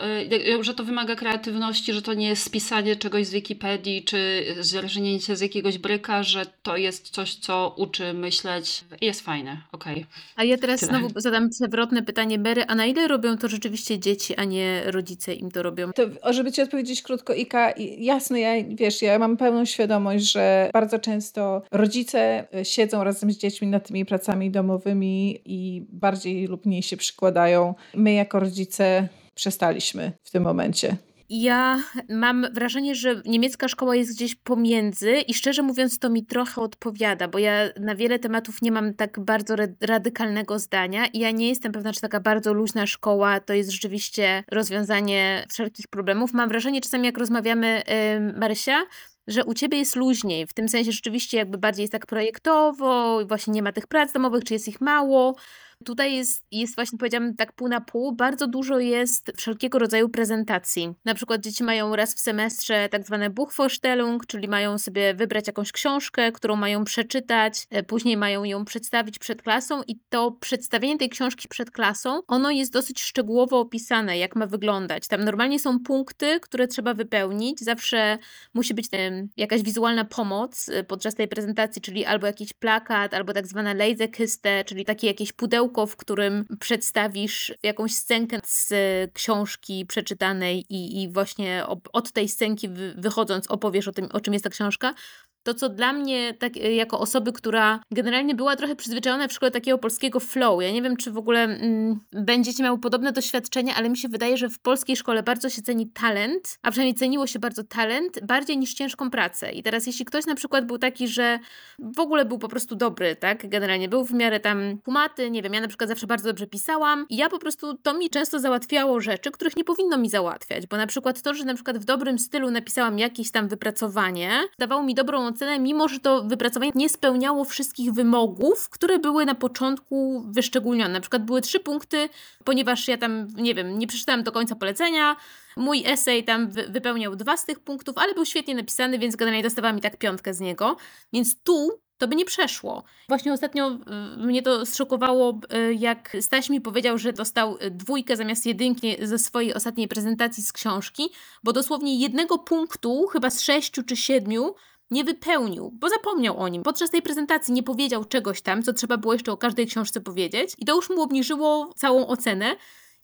y, 0.61 0.65
że 0.65 0.75
to 0.75 0.85
wymaga 0.85 1.17
kreatywności, 1.17 1.93
że 1.93 2.03
to 2.03 2.15
nie 2.15 2.29
jest 2.29 2.43
spisanie 2.43 2.97
czegoś 2.97 3.27
z 3.27 3.31
Wikipedii, 3.31 4.05
czy 4.05 4.45
zrżnięcie 4.61 5.37
z 5.37 5.41
jakiegoś 5.41 5.79
bryka, 5.79 6.23
że 6.23 6.47
to 6.63 6.77
jest 6.77 7.11
coś, 7.11 7.35
co 7.35 7.75
uczy 7.77 8.13
myśleć 8.13 8.85
i 9.01 9.07
jest 9.07 9.21
fajne, 9.21 9.61
okej. 9.73 9.93
Okay. 9.93 10.07
A 10.37 10.45
ja 10.45 10.59
teraz 10.59 10.81
Tyle. 10.81 10.93
znowu 10.93 11.21
zadam 11.21 11.51
przewrotne 11.51 12.03
pytanie, 12.03 12.39
Bery, 12.39 12.65
a 12.67 12.75
na 12.75 12.87
ile 12.87 13.09
robią 13.09 13.39
to 13.39 13.49
rzeczywiście 13.49 13.99
dzieci, 13.99 14.37
a 14.37 14.45
nie 14.45 14.83
rodzice 14.87 15.35
im 15.35 15.51
to 15.51 15.63
robią? 15.63 15.93
To, 15.93 16.33
żeby 16.33 16.53
ci 16.53 16.63
odpowiedzieć 16.63 17.03
krótko, 17.03 17.35
Ika, 17.35 17.73
jasne, 17.99 18.41
ja, 18.41 18.51
wiesz, 18.69 19.00
ja 19.07 19.19
mam 19.19 19.37
pełną 19.37 19.65
świadomość, 19.65 20.33
że 20.33 20.71
bardzo 20.73 20.99
często 20.99 21.63
rodzice 21.73 22.47
e, 22.55 22.65
siedzą 22.65 23.05
razem 23.05 23.33
z 23.33 23.39
dziećmi 23.39 23.69
nad 23.69 23.87
tymi 23.87 24.05
pracami 24.05 24.51
domowymi 24.51 25.41
i 25.45 25.87
bardziej 25.89 26.47
lub 26.47 26.67
mniej 26.67 26.83
się 26.83 26.97
przykładają. 26.97 27.75
My 27.95 28.13
jako 28.13 28.41
rodzice 28.41 29.09
przestaliśmy 29.35 30.13
w 30.25 30.31
tym 30.31 30.43
momencie. 30.43 30.97
Ja 31.33 31.83
mam 32.09 32.47
wrażenie, 32.53 32.95
że 32.95 33.23
niemiecka 33.25 33.69
szkoła 33.69 33.97
jest 33.97 34.17
gdzieś 34.17 34.35
pomiędzy 34.35 35.13
i 35.13 35.35
szczerze 35.35 35.63
mówiąc 35.63 35.99
to 35.99 36.11
mi 36.11 36.27
trochę 36.27 36.61
odpowiada, 36.61 37.29
bo 37.29 37.39
ja 37.39 37.69
na 37.81 37.95
wiele 37.95 38.19
tematów 38.19 38.63
nie 38.63 38.73
mam 38.73 38.95
tak 38.95 39.21
bardzo 39.21 39.55
radykalnego 39.81 40.59
zdania 40.59 41.07
i 41.07 41.19
ja 41.19 41.31
nie 41.31 41.49
jestem 41.49 41.73
pewna, 41.73 41.93
czy 41.93 42.01
taka 42.01 42.21
bardzo 42.21 42.53
luźna 42.53 42.87
szkoła 42.87 43.41
to 43.41 43.55
jest 43.55 43.71
rzeczywiście 43.71 44.45
rozwiązanie 44.51 45.47
wszelkich 45.51 45.89
problemów. 45.89 46.33
Mam 46.33 46.49
wrażenie 46.49 46.81
czasami 46.81 47.07
jak 47.07 47.19
rozmawiamy, 47.19 47.83
yy, 47.89 48.39
Marysia, 48.39 48.83
że 49.27 49.45
u 49.45 49.55
ciebie 49.55 49.79
jest 49.79 49.97
luźniej, 49.97 50.47
w 50.47 50.53
tym 50.53 50.69
sensie 50.69 50.93
rzeczywiście 50.93 51.37
jakby 51.37 51.59
bardziej 51.59 51.83
jest 51.83 51.93
tak 51.93 52.07
projektowo, 52.07 53.21
właśnie 53.27 53.53
nie 53.53 53.63
ma 53.63 53.73
tych 53.73 53.87
prac 53.87 54.13
domowych, 54.13 54.45
czy 54.45 54.55
jest 54.55 54.69
ich 54.69 54.81
mało. 54.81 55.37
Tutaj 55.85 56.17
jest, 56.17 56.45
jest 56.51 56.75
właśnie, 56.75 56.99
powiedziałam, 56.99 57.35
tak 57.35 57.53
pół 57.53 57.69
na 57.69 57.81
pół. 57.81 58.13
Bardzo 58.13 58.47
dużo 58.47 58.79
jest 58.79 59.33
wszelkiego 59.37 59.79
rodzaju 59.79 60.09
prezentacji. 60.09 60.95
Na 61.05 61.15
przykład 61.15 61.41
dzieci 61.41 61.65
mają 61.65 61.97
raz 61.97 62.15
w 62.15 62.21
semestrze 62.21 62.89
tak 62.89 63.07
zwane 63.07 63.31
Buchvorstellung, 63.31 64.27
czyli 64.27 64.49
mają 64.49 64.79
sobie 64.79 65.15
wybrać 65.15 65.47
jakąś 65.47 65.73
książkę, 65.73 66.33
którą 66.33 66.57
mają 66.57 66.85
przeczytać, 66.85 67.67
e, 67.71 67.83
później 67.83 68.17
mają 68.17 68.45
ją 68.45 68.65
przedstawić 68.65 69.19
przed 69.19 69.43
klasą 69.43 69.83
i 69.89 69.97
to 70.09 70.33
przedstawienie 70.33 70.99
tej 70.99 71.09
książki 71.09 71.49
przed 71.49 71.71
klasą, 71.71 72.21
ono 72.29 72.51
jest 72.51 72.73
dosyć 72.73 73.01
szczegółowo 73.01 73.61
opisane, 73.61 74.19
jak 74.19 74.37
ma 74.37 74.47
wyglądać. 74.47 75.09
Tam 75.09 75.25
normalnie 75.25 75.59
są 75.59 75.79
punkty, 75.81 76.41
które 76.41 76.69
trzeba 76.69 76.95
wypełnić. 76.95 77.61
Zawsze 77.61 78.19
musi 78.55 78.75
być 78.75 78.89
tam 78.89 79.01
jakaś 79.37 79.63
wizualna 79.63 80.05
pomoc 80.05 80.69
e, 80.69 80.85
podczas 80.85 81.15
tej 81.15 81.29
prezentacji, 81.29 81.83
czyli 81.83 82.05
albo 82.05 82.27
jakiś 82.27 82.53
plakat, 82.53 83.15
albo 83.15 83.33
tak 83.33 83.47
zwane 83.47 83.75
Laserkiste, 83.75 84.65
czyli 84.65 84.85
takie 84.85 85.07
jakieś 85.07 85.33
pudełko 85.33 85.70
pudełko, 85.71 85.87
w 85.87 85.97
którym 85.97 86.45
przedstawisz 86.61 87.55
jakąś 87.63 87.95
scenkę 87.95 88.41
z 88.45 88.73
książki 89.13 89.87
przeczytanej 89.87 90.65
i, 90.69 91.03
i 91.03 91.13
właśnie 91.13 91.65
od 91.93 92.13
tej 92.13 92.29
scenki 92.29 92.69
wychodząc 92.97 93.51
opowiesz 93.51 93.89
o 93.89 93.93
tym, 93.93 94.09
o 94.13 94.21
czym 94.21 94.33
jest 94.33 94.45
ta 94.45 94.51
książka, 94.51 94.95
to, 95.43 95.55
co 95.55 95.69
dla 95.69 95.93
mnie, 95.93 96.35
tak, 96.35 96.57
e, 96.57 96.75
jako 96.75 97.01
osoby, 97.01 97.33
która 97.33 97.81
generalnie 97.91 98.35
była 98.35 98.57
trochę 98.57 98.77
przyzwyczajona 98.77 99.29
w 99.29 99.33
szkole 99.33 99.51
takiego 99.51 99.79
polskiego 99.79 100.21
flow, 100.21 100.63
ja 100.63 100.71
nie 100.71 100.83
wiem, 100.83 100.97
czy 100.97 101.11
w 101.11 101.19
ogóle 101.19 101.45
mm, 101.45 102.01
będziecie 102.13 102.63
miały 102.63 102.79
podobne 102.79 103.13
doświadczenia, 103.13 103.75
ale 103.75 103.89
mi 103.89 103.97
się 103.97 104.09
wydaje, 104.09 104.37
że 104.37 104.49
w 104.49 104.59
polskiej 104.59 104.97
szkole 104.97 105.23
bardzo 105.23 105.51
się 105.51 105.63
ceni 105.63 105.91
talent, 105.91 106.59
a 106.63 106.71
przynajmniej 106.71 106.95
ceniło 106.95 107.27
się 107.27 107.39
bardzo 107.39 107.65
talent, 107.65 108.21
bardziej 108.27 108.59
niż 108.59 108.75
ciężką 108.75 109.11
pracę. 109.11 109.53
I 109.53 109.63
teraz, 109.63 109.87
jeśli 109.87 110.05
ktoś 110.05 110.27
na 110.27 110.35
przykład 110.35 110.67
był 110.67 110.79
taki, 110.79 111.09
że 111.09 111.39
w 111.79 112.01
ogóle 112.01 112.25
był 112.25 112.39
po 112.39 112.49
prostu 112.49 112.77
dobry, 112.77 113.17
tak, 113.17 113.49
generalnie 113.49 113.89
był 113.89 114.05
w 114.05 114.13
miarę 114.13 114.41
tam 114.41 114.79
kumaty, 114.85 115.31
nie 115.31 115.43
wiem, 115.43 115.55
ja 115.55 115.61
na 115.61 115.69
przykład 115.69 115.89
zawsze 115.89 116.07
bardzo 116.07 116.29
dobrze 116.29 116.47
pisałam 116.47 117.07
i 117.09 117.17
ja 117.17 117.29
po 117.29 117.39
prostu, 117.39 117.75
to 117.75 117.95
mi 117.95 118.11
często 118.11 118.39
załatwiało 118.39 119.01
rzeczy, 119.01 119.31
których 119.31 119.57
nie 119.57 119.65
powinno 119.65 119.99
mi 119.99 120.11
załatwiać, 120.11 120.67
bo 120.67 120.77
na 120.77 120.87
przykład 120.87 121.23
to, 121.23 121.35
że 121.35 121.45
na 121.45 121.55
przykład 121.55 121.79
w 121.79 121.85
dobrym 121.85 122.19
stylu 122.19 122.51
napisałam 122.51 122.99
jakieś 122.99 123.31
tam 123.31 123.49
wypracowanie, 123.49 124.31
dawało 124.59 124.83
mi 124.83 124.95
dobrą 124.95 125.30
ocenę, 125.31 125.59
mimo 125.59 125.89
że 125.89 126.01
to 126.01 126.25
wypracowanie 126.25 126.73
nie 126.75 126.89
spełniało 126.89 127.45
wszystkich 127.45 127.93
wymogów, 127.93 128.69
które 128.69 128.99
były 128.99 129.27
na 129.27 129.35
początku 129.35 130.25
wyszczególnione. 130.27 130.93
Na 130.93 131.01
przykład 131.01 131.25
były 131.25 131.41
trzy 131.41 131.61
punkty, 131.61 132.09
ponieważ 132.45 132.89
ja 132.89 132.99
tam, 132.99 133.29
nie 133.37 133.55
wiem, 133.55 133.79
nie 133.79 133.87
przeczytałam 133.87 134.23
do 134.23 134.33
końca 134.33 134.57
polecenia, 134.57 135.17
mój 135.57 135.83
esej 135.87 136.25
tam 136.25 136.51
wypełniał 136.51 137.17
dwa 137.17 137.37
z 137.37 137.45
tych 137.45 137.61
punktów, 137.61 137.99
ale 137.99 138.15
był 138.15 138.25
świetnie 138.25 138.55
napisany, 138.55 138.99
więc 138.99 139.17
generalnie 139.17 139.43
dostawałam 139.43 139.79
i 139.79 139.81
tak 139.81 139.97
piątkę 139.97 140.35
z 140.35 140.41
niego. 140.41 140.77
Więc 141.13 141.43
tu 141.43 141.81
to 142.01 142.09
by 142.09 142.17
nie 142.17 142.25
przeszło. 142.25 142.85
Właśnie 143.09 143.33
ostatnio 143.33 143.71
y, 143.71 144.27
mnie 144.27 144.43
to 144.43 144.67
zszokowało, 144.67 145.41
y, 145.55 145.75
jak 145.75 146.17
Staś 146.21 146.51
mi 146.51 146.61
powiedział, 146.61 146.99
że 146.99 147.13
dostał 147.13 147.57
y, 147.63 147.71
dwójkę 147.71 148.17
zamiast 148.17 148.47
jedynki 148.47 148.97
ze 149.03 149.19
swojej 149.19 149.55
ostatniej 149.55 149.89
prezentacji 149.89 150.43
z 150.43 150.53
książki, 150.53 151.11
bo 151.45 151.53
dosłownie 151.53 151.99
jednego 151.99 152.39
punktu, 152.39 153.07
chyba 153.07 153.31
z 153.31 153.41
sześciu 153.41 153.83
czy 153.83 153.97
siedmiu, 153.97 154.55
nie 154.91 155.05
wypełnił, 155.05 155.71
bo 155.75 155.89
zapomniał 155.89 156.39
o 156.39 156.49
nim. 156.49 156.63
Podczas 156.63 156.91
tej 156.91 157.03
prezentacji 157.03 157.55
nie 157.55 157.63
powiedział 157.63 158.05
czegoś 158.05 158.43
tam, 158.43 158.63
co 158.63 158.73
trzeba 158.73 158.97
było 158.97 159.13
jeszcze 159.13 159.33
o 159.33 159.37
każdej 159.37 159.67
książce 159.67 160.01
powiedzieć, 160.01 160.55
i 160.59 160.65
to 160.65 160.75
już 160.75 160.91
mu 160.91 161.03
obniżyło 161.03 161.73
całą 161.77 162.07
ocenę. 162.07 162.57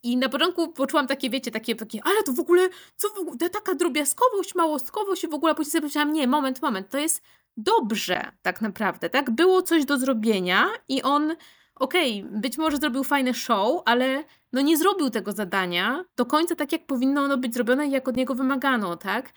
I 0.02 0.16
na 0.16 0.28
początku 0.28 0.72
poczułam 0.72 1.06
takie, 1.06 1.30
wiecie, 1.30 1.50
takie, 1.50 1.74
takie 1.74 2.00
ale 2.04 2.22
to 2.22 2.32
w 2.32 2.40
ogóle, 2.40 2.68
co 2.96 3.08
w 3.08 3.18
ogóle, 3.18 3.50
taka 3.50 3.74
drobiazgowość, 3.74 4.54
małostkowość 4.54 5.24
i 5.24 5.28
w 5.28 5.34
ogóle, 5.34 5.54
później 5.54 5.70
sobie 5.70 5.80
powiedziałam, 5.80 6.12
nie, 6.12 6.26
moment, 6.26 6.62
moment, 6.62 6.90
to 6.90 6.98
jest 6.98 7.22
dobrze 7.56 8.32
tak 8.42 8.60
naprawdę, 8.60 9.10
tak? 9.10 9.30
Było 9.30 9.62
coś 9.62 9.84
do 9.84 9.98
zrobienia 9.98 10.68
i 10.88 11.02
on, 11.02 11.36
okej, 11.74 12.24
okay, 12.26 12.40
być 12.40 12.58
może 12.58 12.76
zrobił 12.76 13.04
fajne 13.04 13.34
show, 13.34 13.82
ale 13.84 14.24
no 14.52 14.60
nie 14.60 14.76
zrobił 14.76 15.10
tego 15.10 15.32
zadania 15.32 16.04
do 16.16 16.26
końca 16.26 16.54
tak, 16.54 16.72
jak 16.72 16.86
powinno 16.86 17.22
ono 17.22 17.38
być 17.38 17.54
zrobione 17.54 17.86
i 17.86 17.90
jak 17.90 18.08
od 18.08 18.16
niego 18.16 18.34
wymagano, 18.34 18.96
tak? 18.96 19.32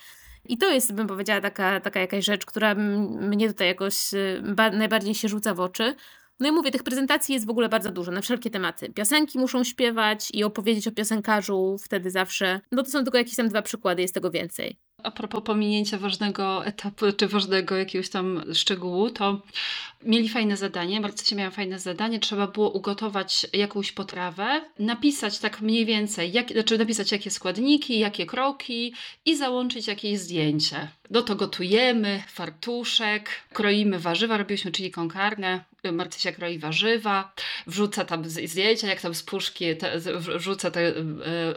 I 0.50 0.58
to 0.58 0.70
jest, 0.70 0.94
bym 0.94 1.08
powiedziała, 1.08 1.42
taka, 1.42 1.80
taka 1.80 2.00
jakaś 2.00 2.26
rzecz, 2.26 2.46
która 2.46 2.76
mnie 2.76 3.48
tutaj 3.48 3.68
jakoś 3.68 4.14
y, 4.14 4.44
najbardziej 4.74 5.16
się 5.16 5.28
rzuca 5.28 5.54
w 5.54 5.60
oczy. 5.60 5.96
No 6.40 6.50
i 6.50 6.52
mówię, 6.52 6.72
tych 6.72 6.84
prezentacji 6.84 7.34
jest 7.34 7.48
w 7.48 7.50
ogóle 7.50 7.70
bardzo 7.70 7.92
dużo, 7.92 8.12
na 8.12 8.22
wszelkie 8.22 8.50
tematy. 8.50 8.94
Piosenki 8.94 9.40
muszą 9.40 9.64
śpiewać 9.64 10.32
i 10.34 10.44
opowiedzieć 10.44 10.88
o 10.88 10.92
piosenkarzu 10.92 11.78
wtedy 11.84 12.12
zawsze. 12.12 12.62
No 12.72 12.84
to 12.84 12.90
są 12.90 13.04
tylko 13.04 13.18
jakieś 13.18 13.36
tam 13.36 13.50
dwa 13.50 13.62
przykłady, 13.62 14.02
jest 14.02 14.14
tego 14.14 14.32
więcej. 14.32 14.80
A 15.04 15.12
propos 15.12 15.44
pominięcia 15.44 15.98
ważnego 15.98 16.66
etapu, 16.66 17.06
czy 17.18 17.28
ważnego 17.28 17.76
jakiegoś 17.76 18.10
tam 18.10 18.44
szczegółu, 18.54 19.10
to 19.10 19.42
mieli 20.04 20.30
fajne 20.30 20.58
zadanie, 20.58 21.02
Marcycie 21.02 21.36
miała 21.36 21.52
fajne 21.52 21.80
zadanie, 21.80 22.20
trzeba 22.20 22.48
było 22.48 22.70
ugotować 22.72 23.48
jakąś 23.54 23.92
potrawę, 23.92 24.62
napisać 24.80 25.40
tak 25.40 25.62
mniej 25.62 25.86
więcej, 25.86 26.32
jak, 26.32 26.52
znaczy 26.52 26.78
napisać 26.78 27.12
jakie 27.12 27.32
składniki, 27.32 28.00
jakie 28.00 28.26
kroki 28.26 28.94
i 29.26 29.38
załączyć 29.38 29.88
jakieś 29.88 30.20
zdjęcie. 30.20 30.99
No 31.10 31.22
to 31.22 31.36
gotujemy, 31.36 32.24
fartuszek, 32.28 33.30
kroimy 33.54 34.00
warzywa, 34.00 34.38
robiliśmy 34.38 34.72
czyli 34.72 34.92
konkarne, 34.92 35.64
Marcysia 35.92 36.32
kroi 36.32 36.60
warzywa, 36.60 37.34
wrzuca 37.68 38.06
tam 38.06 38.30
zdjęcia, 38.30 38.88
jak 38.88 39.02
tam 39.02 39.16
z 39.16 39.24
puszki, 39.24 39.78
te, 39.78 40.00
wrzuca 40.20 40.72
tę 40.72 40.94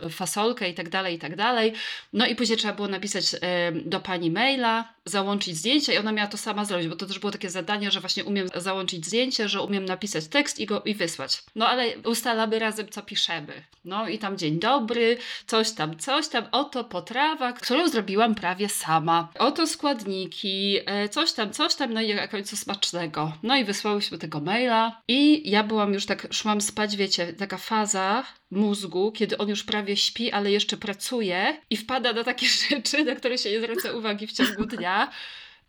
e, 0.02 0.11
fasolkę 0.11 0.68
i 0.68 0.75
tak 0.75 0.88
dalej, 0.88 1.14
i 1.14 1.18
tak 1.18 1.37
dalej. 1.37 1.73
No 2.12 2.26
i 2.26 2.37
później 2.37 2.59
trzeba 2.59 2.75
było 2.75 2.88
napisać 2.88 3.25
e, 3.35 3.73
do 3.73 4.00
pani 4.00 4.30
maila, 4.30 4.92
załączyć 5.04 5.56
zdjęcia 5.56 5.92
i 5.92 5.99
ona 5.99 6.12
miała 6.12 6.28
to 6.28 6.37
sama 6.37 6.64
zrobić, 6.64 6.88
bo 6.88 6.97
to 6.97 7.06
też 7.06 7.18
było 7.18 7.32
takie 7.32 7.50
zadanie, 7.50 7.90
że 7.90 8.00
właśnie 8.00 8.25
umiem 8.25 8.49
załączyć 8.56 9.06
zdjęcie, 9.06 9.49
że 9.49 9.62
umiem 9.62 9.85
napisać 9.85 10.28
tekst 10.28 10.59
i 10.59 10.66
go 10.66 10.82
i 10.82 10.94
wysłać. 10.94 11.42
No 11.54 11.68
ale 11.68 11.99
ustalamy 12.04 12.59
razem, 12.59 12.88
co 12.88 13.02
piszemy. 13.02 13.64
No 13.85 14.09
i 14.09 14.18
tam 14.18 14.38
dzień 14.38 14.59
dobry, 14.59 15.18
coś 15.47 15.71
tam, 15.71 15.99
coś 15.99 16.28
tam, 16.28 16.44
oto 16.52 16.85
potrawa, 16.85 17.52
którą 17.52 17.88
zrobiłam 17.88 18.35
prawie 18.35 18.68
sama. 18.68 19.28
Oto 19.38 19.66
składniki, 19.66 20.78
e, 20.87 21.09
coś 21.09 21.32
tam, 21.32 21.52
coś 21.52 21.75
tam, 21.75 21.92
no 21.92 22.00
i 22.00 22.14
na 22.14 22.28
końcu 22.28 22.56
smacznego. 22.56 23.32
No 23.42 23.56
i 23.56 23.64
wysłałyśmy 23.64 24.18
tego 24.18 24.40
maila 24.40 25.02
i 25.09 25.50
ja 25.50 25.62
byłam 25.62 25.94
już 25.94 26.06
tak, 26.06 26.28
szłam 26.30 26.61
spać, 26.61 26.97
wiecie, 26.97 27.32
taka 27.32 27.59
faza 27.59 28.25
mózgu, 28.52 29.12
kiedy 29.12 29.38
on 29.38 29.49
już 29.49 29.64
prawie 29.64 29.97
śpi, 29.97 30.32
ale 30.32 30.50
jeszcze 30.50 30.76
pracuje 30.76 31.61
i 31.71 31.76
wpada 31.76 32.12
na 32.12 32.25
takie 32.25 32.47
rzeczy, 32.71 33.04
na 33.04 33.14
które 33.14 33.38
się 33.38 33.50
nie 33.50 33.59
zwraca 33.59 33.92
uwagi 33.92 34.26
w 34.26 34.32
ciągu 34.32 34.66
dnia. 34.66 35.12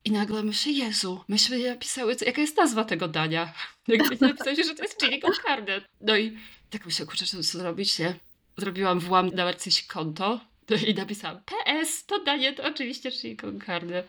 I 0.05 0.11
nagle 0.11 0.43
myślę, 0.43 0.71
Jezu, 0.71 1.23
myśmy 1.27 1.69
napisały, 1.69 2.15
jaka 2.25 2.41
jest 2.41 2.57
nazwa 2.57 2.83
tego 2.83 3.07
dania. 3.07 3.53
Jakby 3.87 4.27
napisały 4.27 4.55
się, 4.55 4.63
że 4.63 4.75
to 4.75 4.83
jest 4.83 4.99
chili 4.99 5.21
con 5.21 5.31
carne. 5.45 5.81
No 6.01 6.17
i 6.17 6.37
tak 6.69 6.85
myślę, 6.85 7.05
kurczę, 7.05 7.25
co 7.25 7.43
zrobić, 7.43 7.99
nie? 7.99 8.15
Zrobiłam 8.57 8.99
włam 8.99 9.29
na 9.33 9.45
Marcyś 9.45 9.83
konto, 9.83 10.39
I 10.87 10.93
napisałam, 10.93 11.41
PS, 11.45 12.05
to 12.05 12.19
danie 12.19 12.53
to 12.53 12.63
oczywiście 12.63 13.11
chili 13.11 13.37
con 13.37 13.61
carne. 13.61 14.03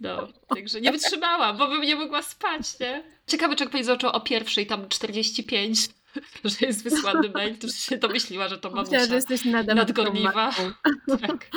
No, 0.00 0.28
także 0.48 0.80
nie 0.80 0.92
wytrzymałam, 0.92 1.58
bo 1.58 1.68
bym 1.68 1.82
nie 1.82 1.96
mogła 1.96 2.22
spać, 2.22 2.80
nie? 2.80 3.02
Ciekawe, 3.26 3.56
czy 3.56 3.64
jak 3.64 3.72
pani 3.72 3.84
zaczął 3.84 4.10
o 4.10 4.20
pierwszej, 4.20 4.66
tam 4.66 4.88
45, 4.88 5.88
że 6.44 6.66
jest 6.66 6.84
wysłanym 6.84 7.32
mail, 7.32 7.58
to 7.58 7.68
się 7.68 7.96
domyśliła, 7.96 8.48
że 8.48 8.58
to 8.58 8.70
mamusia 8.70 8.82
Myślałam, 8.82 9.08
że 9.08 9.14
jesteś 9.14 9.44
nadal 9.44 9.76
nadgorliwa. 9.76 10.50
Tak. 11.26 11.50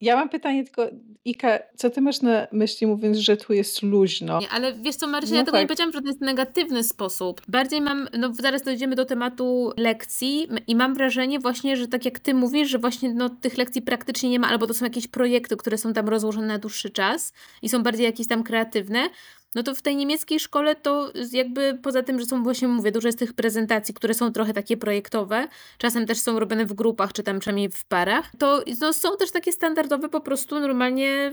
Ja 0.00 0.16
mam 0.16 0.28
pytanie 0.28 0.64
tylko, 0.64 0.86
Ika, 1.24 1.58
co 1.76 1.90
ty 1.90 2.00
masz 2.00 2.20
na 2.20 2.46
myśli 2.52 2.86
mówiąc, 2.86 3.18
że 3.18 3.36
tu 3.36 3.52
jest 3.52 3.82
luźno? 3.82 4.40
Nie, 4.40 4.50
ale 4.50 4.74
wiesz 4.74 4.96
co, 4.96 5.06
Marcia, 5.06 5.30
No 5.30 5.36
ja 5.36 5.44
tego 5.44 5.56
nie 5.56 5.62
tak. 5.62 5.68
powiedziałam, 5.68 5.92
że 5.92 6.00
to 6.00 6.08
jest 6.08 6.20
negatywny 6.20 6.84
sposób. 6.84 7.42
Bardziej 7.48 7.80
mam, 7.80 8.08
no 8.18 8.34
zaraz 8.34 8.62
dojdziemy 8.62 8.96
do 8.96 9.04
tematu 9.04 9.72
lekcji 9.76 10.48
i 10.66 10.76
mam 10.76 10.94
wrażenie 10.94 11.40
właśnie, 11.40 11.76
że 11.76 11.88
tak 11.88 12.04
jak 12.04 12.18
ty 12.18 12.34
mówisz, 12.34 12.68
że 12.68 12.78
właśnie 12.78 13.14
no, 13.14 13.28
tych 13.28 13.58
lekcji 13.58 13.82
praktycznie 13.82 14.30
nie 14.30 14.38
ma, 14.38 14.48
albo 14.48 14.66
to 14.66 14.74
są 14.74 14.84
jakieś 14.84 15.08
projekty, 15.08 15.56
które 15.56 15.78
są 15.78 15.92
tam 15.92 16.08
rozłożone 16.08 16.46
na 16.46 16.58
dłuższy 16.58 16.90
czas 16.90 17.32
i 17.62 17.68
są 17.68 17.82
bardziej 17.82 18.04
jakieś 18.04 18.26
tam 18.26 18.42
kreatywne, 18.42 19.10
no 19.54 19.62
to 19.62 19.74
w 19.74 19.82
tej 19.82 19.96
niemieckiej 19.96 20.40
szkole 20.40 20.74
to 20.74 21.12
z- 21.22 21.32
jakby 21.32 21.78
poza 21.82 22.02
tym, 22.02 22.20
że 22.20 22.26
są 22.26 22.42
właśnie, 22.42 22.68
mówię, 22.68 22.92
dużo 22.92 23.08
jest 23.08 23.18
tych 23.18 23.32
prezentacji, 23.32 23.94
które 23.94 24.14
są 24.14 24.32
trochę 24.32 24.52
takie 24.52 24.76
projektowe, 24.76 25.48
czasem 25.78 26.06
też 26.06 26.18
są 26.18 26.38
robione 26.38 26.66
w 26.66 26.72
grupach, 26.72 27.12
czy 27.12 27.22
tam 27.22 27.38
przynajmniej 27.38 27.68
w 27.68 27.84
parach, 27.84 28.30
to 28.38 28.62
no, 28.80 28.92
są 28.92 29.16
też 29.16 29.30
takie 29.30 29.52
standardowe 29.52 30.08
po 30.08 30.20
prostu 30.20 30.60
normalnie 30.60 31.32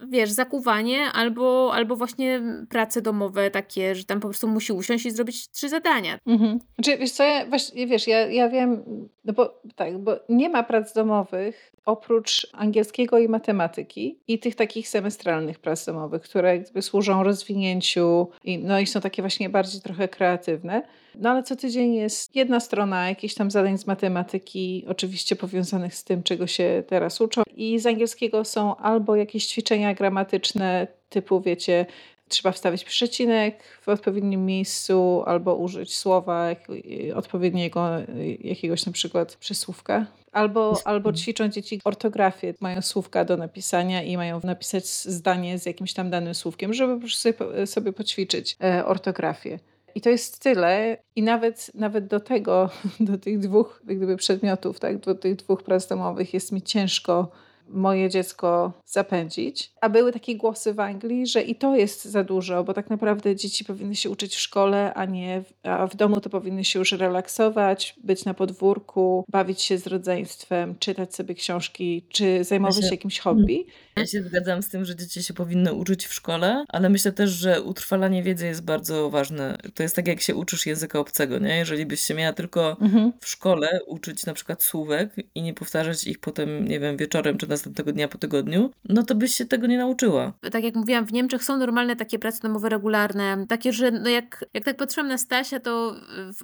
wiesz, 0.00 0.30
zakuwanie 0.30 1.04
albo, 1.12 1.70
albo 1.74 1.96
właśnie 1.96 2.42
prace 2.70 3.02
domowe 3.02 3.50
takie, 3.50 3.94
że 3.94 4.04
tam 4.04 4.20
po 4.20 4.28
prostu 4.28 4.48
musi 4.48 4.72
usiąść 4.72 5.06
i 5.06 5.10
zrobić 5.10 5.48
trzy 5.48 5.68
zadania. 5.68 6.18
Mhm. 6.26 6.58
Znaczy, 6.74 6.98
wiesz 6.98 7.10
co, 7.10 7.22
ja, 7.24 7.46
właśnie, 7.46 7.86
wiesz, 7.86 8.06
ja, 8.06 8.18
ja 8.26 8.48
wiem, 8.48 8.82
no 9.26 9.32
bo 9.32 9.60
tak, 9.76 9.98
bo 9.98 10.16
nie 10.28 10.48
ma 10.48 10.62
prac 10.62 10.92
domowych 10.92 11.72
oprócz 11.84 12.46
angielskiego 12.52 13.18
i 13.18 13.28
matematyki 13.28 14.18
i 14.28 14.38
tych 14.38 14.54
takich 14.54 14.88
semestralnych 14.88 15.58
prac 15.58 15.84
domowych, 15.84 16.22
które 16.22 16.56
jakby 16.56 16.82
służą 16.82 17.22
rozwinięciu 17.22 18.28
i, 18.44 18.58
no 18.58 18.80
i 18.80 18.86
są 18.86 19.00
takie 19.00 19.22
właśnie 19.22 19.48
bardziej 19.48 19.80
trochę 19.80 20.08
kreatywne. 20.08 20.82
No 21.14 21.30
ale 21.30 21.42
co 21.42 21.56
tydzień 21.56 21.94
jest 21.94 22.36
jedna 22.36 22.60
strona 22.60 23.08
jakichś 23.08 23.34
tam 23.34 23.50
zadań 23.50 23.78
z 23.78 23.86
matematyki, 23.86 24.84
oczywiście 24.88 25.36
powiązanych 25.36 25.94
z 25.94 26.04
tym, 26.04 26.22
czego 26.22 26.46
się 26.46 26.82
teraz 26.86 27.20
uczą. 27.20 27.42
I 27.56 27.78
z 27.78 27.86
angielskiego 27.86 28.44
są 28.44 28.76
albo 28.76 29.16
jakieś 29.16 29.46
ćwiczenia 29.46 29.94
gramatyczne 29.94 30.86
typu, 31.08 31.40
wiecie, 31.40 31.86
trzeba 32.28 32.52
wstawić 32.52 32.84
przecinek 32.84 33.62
w 33.82 33.88
odpowiednim 33.88 34.46
miejscu 34.46 35.22
albo 35.26 35.54
użyć 35.54 35.96
słowa 35.96 36.48
jak- 36.48 36.68
odpowiedniego, 37.14 38.00
y, 38.00 38.38
jakiegoś 38.40 38.86
na 38.86 38.92
przykład 38.92 39.36
przysłówka. 39.36 40.06
Albo, 40.32 40.78
albo 40.84 41.12
ćwiczą 41.12 41.48
dzieci 41.48 41.80
ortografię, 41.84 42.54
mają 42.60 42.82
słówka 42.82 43.24
do 43.24 43.36
napisania 43.36 44.02
i 44.02 44.16
mają 44.16 44.40
napisać 44.44 44.86
zdanie 44.86 45.58
z 45.58 45.66
jakimś 45.66 45.92
tam 45.92 46.10
danym 46.10 46.34
słówkiem, 46.34 46.74
żeby 46.74 46.94
po 46.94 47.00
prostu 47.00 47.20
sobie, 47.22 47.66
sobie 47.66 47.92
poćwiczyć 47.92 48.56
e, 48.64 48.86
ortografię. 48.86 49.58
I 49.94 50.00
to 50.00 50.10
jest 50.10 50.38
tyle. 50.38 50.96
I 51.16 51.22
nawet, 51.22 51.70
nawet 51.74 52.06
do 52.06 52.20
tego, 52.20 52.70
do 53.00 53.18
tych 53.18 53.38
dwóch 53.38 53.82
gdyby 53.84 54.16
przedmiotów, 54.16 54.80
tak, 54.80 54.98
do 54.98 55.14
tych 55.14 55.36
dwóch 55.36 55.62
prac 55.62 55.86
domowych 55.86 56.34
jest 56.34 56.52
mi 56.52 56.62
ciężko 56.62 57.30
moje 57.68 58.10
dziecko 58.10 58.72
zapędzić. 58.86 59.70
A 59.80 59.88
były 59.88 60.12
takie 60.12 60.36
głosy 60.36 60.74
w 60.74 60.80
Anglii, 60.80 61.26
że 61.26 61.42
i 61.42 61.54
to 61.54 61.76
jest 61.76 62.04
za 62.04 62.24
dużo, 62.24 62.64
bo 62.64 62.74
tak 62.74 62.90
naprawdę 62.90 63.36
dzieci 63.36 63.64
powinny 63.64 63.96
się 63.96 64.10
uczyć 64.10 64.34
w 64.36 64.40
szkole, 64.40 64.94
a 64.94 65.04
nie 65.04 65.42
w, 65.42 65.66
a 65.68 65.86
w 65.86 65.96
domu 65.96 66.20
to 66.20 66.30
powinny 66.30 66.64
się 66.64 66.78
już 66.78 66.92
relaksować, 66.92 67.94
być 68.04 68.24
na 68.24 68.34
podwórku, 68.34 69.24
bawić 69.28 69.62
się 69.62 69.78
z 69.78 69.86
rodzeństwem, 69.86 70.74
czytać 70.78 71.14
sobie 71.14 71.34
książki, 71.34 72.02
czy 72.08 72.44
zajmować 72.44 72.76
się- 72.76 72.82
się 72.82 72.90
jakimś 72.94 73.18
hobby. 73.18 73.66
Ja 73.96 74.06
się 74.06 74.22
zgadzam 74.22 74.62
z 74.62 74.68
tym, 74.68 74.84
że 74.84 74.96
dzieci 74.96 75.22
się 75.22 75.34
powinny 75.34 75.72
uczyć 75.72 76.06
w 76.06 76.14
szkole, 76.14 76.64
ale 76.68 76.88
myślę 76.88 77.12
też, 77.12 77.30
że 77.30 77.62
utrwalanie 77.62 78.22
wiedzy 78.22 78.46
jest 78.46 78.64
bardzo 78.64 79.10
ważne. 79.10 79.56
To 79.74 79.82
jest 79.82 79.96
tak, 79.96 80.06
jak 80.08 80.20
się 80.20 80.34
uczysz 80.34 80.66
języka 80.66 80.98
obcego, 80.98 81.38
nie? 81.38 81.56
Jeżeli 81.56 81.86
byś 81.86 82.00
się 82.00 82.14
miała 82.14 82.32
tylko 82.32 82.76
Mhm. 82.80 83.12
w 83.20 83.28
szkole 83.28 83.80
uczyć 83.86 84.26
na 84.26 84.34
przykład 84.34 84.62
słówek 84.62 85.14
i 85.34 85.42
nie 85.42 85.54
powtarzać 85.54 86.06
ich 86.06 86.18
potem, 86.18 86.68
nie 86.68 86.80
wiem, 86.80 86.96
wieczorem 86.96 87.38
czy 87.38 87.48
następnego 87.48 87.92
dnia 87.92 88.08
po 88.08 88.18
tygodniu, 88.18 88.70
no 88.88 89.02
to 89.02 89.14
byś 89.14 89.34
się 89.34 89.44
tego 89.44 89.66
nie 89.66 89.78
nauczyła. 89.78 90.32
Tak 90.50 90.64
jak 90.64 90.74
mówiłam, 90.74 91.06
w 91.06 91.12
Niemczech 91.12 91.44
są 91.44 91.56
normalne 91.56 91.96
takie 91.96 92.18
prace 92.18 92.42
domowe 92.42 92.68
regularne, 92.68 93.46
takie, 93.48 93.72
że 93.72 93.90
no 93.90 94.08
jak, 94.08 94.44
jak 94.54 94.64
tak 94.64 94.76
patrzyłam 94.76 95.08
na 95.08 95.18
Stasia, 95.18 95.60
to 95.60 95.96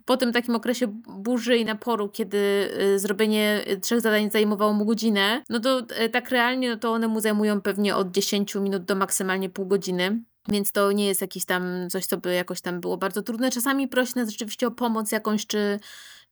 po 0.04 0.16
tym 0.16 0.32
takim 0.32 0.54
okresie 0.56 0.86
burzy 1.18 1.56
i 1.56 1.64
naporu, 1.64 2.08
kiedy 2.08 2.68
y, 2.94 2.98
zrobienie 2.98 3.64
trzech 3.82 4.00
zadań 4.00 4.30
zajmowało 4.30 4.72
mu 4.72 4.84
godzinę, 4.84 5.42
no 5.50 5.60
to 5.60 5.82
y, 6.04 6.08
tak 6.08 6.30
realnie, 6.30 6.70
no 6.70 6.76
to 6.76 6.92
one 6.92 7.08
mu 7.08 7.20
zajmują 7.42 7.60
pewnie 7.60 7.96
od 7.96 8.10
10 8.10 8.54
minut 8.54 8.84
do 8.84 8.94
maksymalnie 8.94 9.50
pół 9.50 9.66
godziny. 9.66 10.22
Więc 10.48 10.72
to 10.72 10.92
nie 10.92 11.06
jest 11.06 11.20
jakieś 11.20 11.44
tam 11.44 11.90
coś, 11.90 12.06
co 12.06 12.16
by 12.16 12.34
jakoś 12.34 12.60
tam 12.60 12.80
było 12.80 12.96
bardzo 12.96 13.22
trudne. 13.22 13.50
Czasami 13.50 13.88
prosi 13.88 14.12
nas 14.16 14.30
rzeczywiście 14.30 14.66
o 14.66 14.70
pomoc 14.70 15.12
jakąś, 15.12 15.46
czy, 15.46 15.80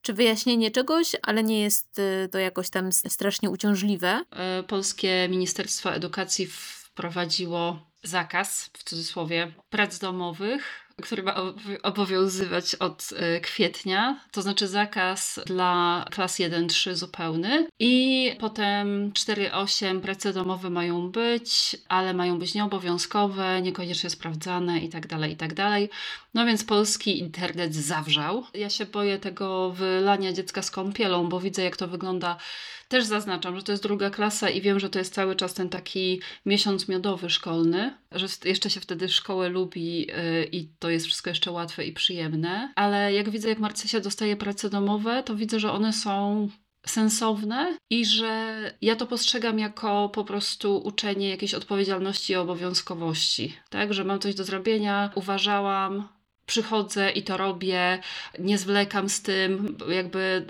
czy 0.01 0.13
wyjaśnienie 0.13 0.71
czegoś, 0.71 1.15
ale 1.21 1.43
nie 1.43 1.61
jest 1.61 1.99
y, 1.99 2.29
to 2.31 2.39
jakoś 2.39 2.69
tam 2.69 2.91
strasznie 2.91 3.49
uciążliwe. 3.49 4.23
E, 4.31 4.63
Polskie 4.63 5.27
Ministerstwo 5.29 5.93
Edukacji 5.93 6.47
wprowadziło 6.47 7.79
zakaz, 8.03 8.69
w 8.77 8.83
cudzysłowie, 8.83 9.53
prac 9.69 9.99
domowych, 9.99 10.63
który 11.01 11.23
ma 11.23 11.33
obow- 11.35 11.77
obowiązywać 11.83 12.75
od 12.75 13.09
e, 13.15 13.39
kwietnia, 13.39 14.19
to 14.31 14.41
znaczy 14.41 14.67
zakaz 14.67 15.39
dla 15.45 16.05
klas 16.11 16.39
1-3 16.39 16.95
zupełny 16.95 17.67
i 17.79 18.35
potem 18.39 19.11
4-8 19.11 20.01
prace 20.01 20.33
domowe 20.33 20.69
mają 20.69 21.11
być, 21.11 21.75
ale 21.89 22.13
mają 22.13 22.39
być 22.39 22.53
nieobowiązkowe, 22.53 23.61
niekoniecznie 23.61 24.09
sprawdzane 24.09 24.79
i 24.79 24.89
tak 24.89 25.07
No 26.33 26.45
więc 26.45 26.63
polski 26.63 27.19
internet 27.19 27.75
zawrzał. 27.75 28.43
Ja 28.53 28.69
się 28.69 28.85
boję 28.85 29.19
tego 29.19 29.71
wylania 29.71 30.33
dziecka 30.33 30.61
z 30.61 30.71
kąpielą, 30.71 31.29
bo 31.29 31.39
widzę 31.39 31.63
jak 31.63 31.77
to 31.77 31.87
wygląda 31.87 32.37
też 32.87 33.05
zaznaczam, 33.05 33.55
że 33.55 33.63
to 33.63 33.71
jest 33.71 33.83
druga 33.83 34.09
klasa 34.09 34.49
i 34.49 34.61
wiem, 34.61 34.79
że 34.79 34.89
to 34.89 34.99
jest 34.99 35.13
cały 35.13 35.35
czas 35.35 35.53
ten 35.53 35.69
taki 35.69 36.21
miesiąc 36.45 36.87
miodowy 36.87 37.29
szkolny, 37.29 37.97
że 38.11 38.27
jeszcze 38.45 38.69
się 38.69 38.79
wtedy 38.79 39.09
szkołę 39.09 39.49
lubi 39.49 39.99
yy, 39.99 40.43
i 40.51 40.67
to 40.79 40.89
jest 40.89 41.05
wszystko 41.05 41.29
jeszcze 41.29 41.51
łatwe 41.51 41.85
i 41.85 41.93
przyjemne. 41.93 42.73
Ale 42.75 43.13
jak 43.13 43.29
widzę, 43.29 43.49
jak 43.49 43.59
Marcysia 43.59 43.99
dostaje 43.99 44.35
prace 44.35 44.69
domowe, 44.69 45.23
to 45.23 45.35
widzę, 45.35 45.59
że 45.59 45.71
one 45.71 45.93
są 45.93 46.47
sensowne 46.85 47.77
i 47.89 48.05
że 48.05 48.55
ja 48.81 48.95
to 48.95 49.07
postrzegam 49.07 49.59
jako 49.59 50.09
po 50.09 50.23
prostu 50.23 50.77
uczenie 50.77 51.29
jakiejś 51.29 51.53
odpowiedzialności 51.53 52.33
i 52.33 52.35
obowiązkowości. 52.35 53.53
Tak, 53.69 53.93
że 53.93 54.03
mam 54.03 54.19
coś 54.19 54.35
do 54.35 54.43
zrobienia, 54.43 55.11
uważałam, 55.15 56.07
przychodzę 56.51 57.11
i 57.11 57.23
to 57.23 57.37
robię, 57.37 57.99
nie 58.39 58.57
zwlekam 58.57 59.09
z 59.09 59.21
tym, 59.21 59.77
jakby 59.89 60.45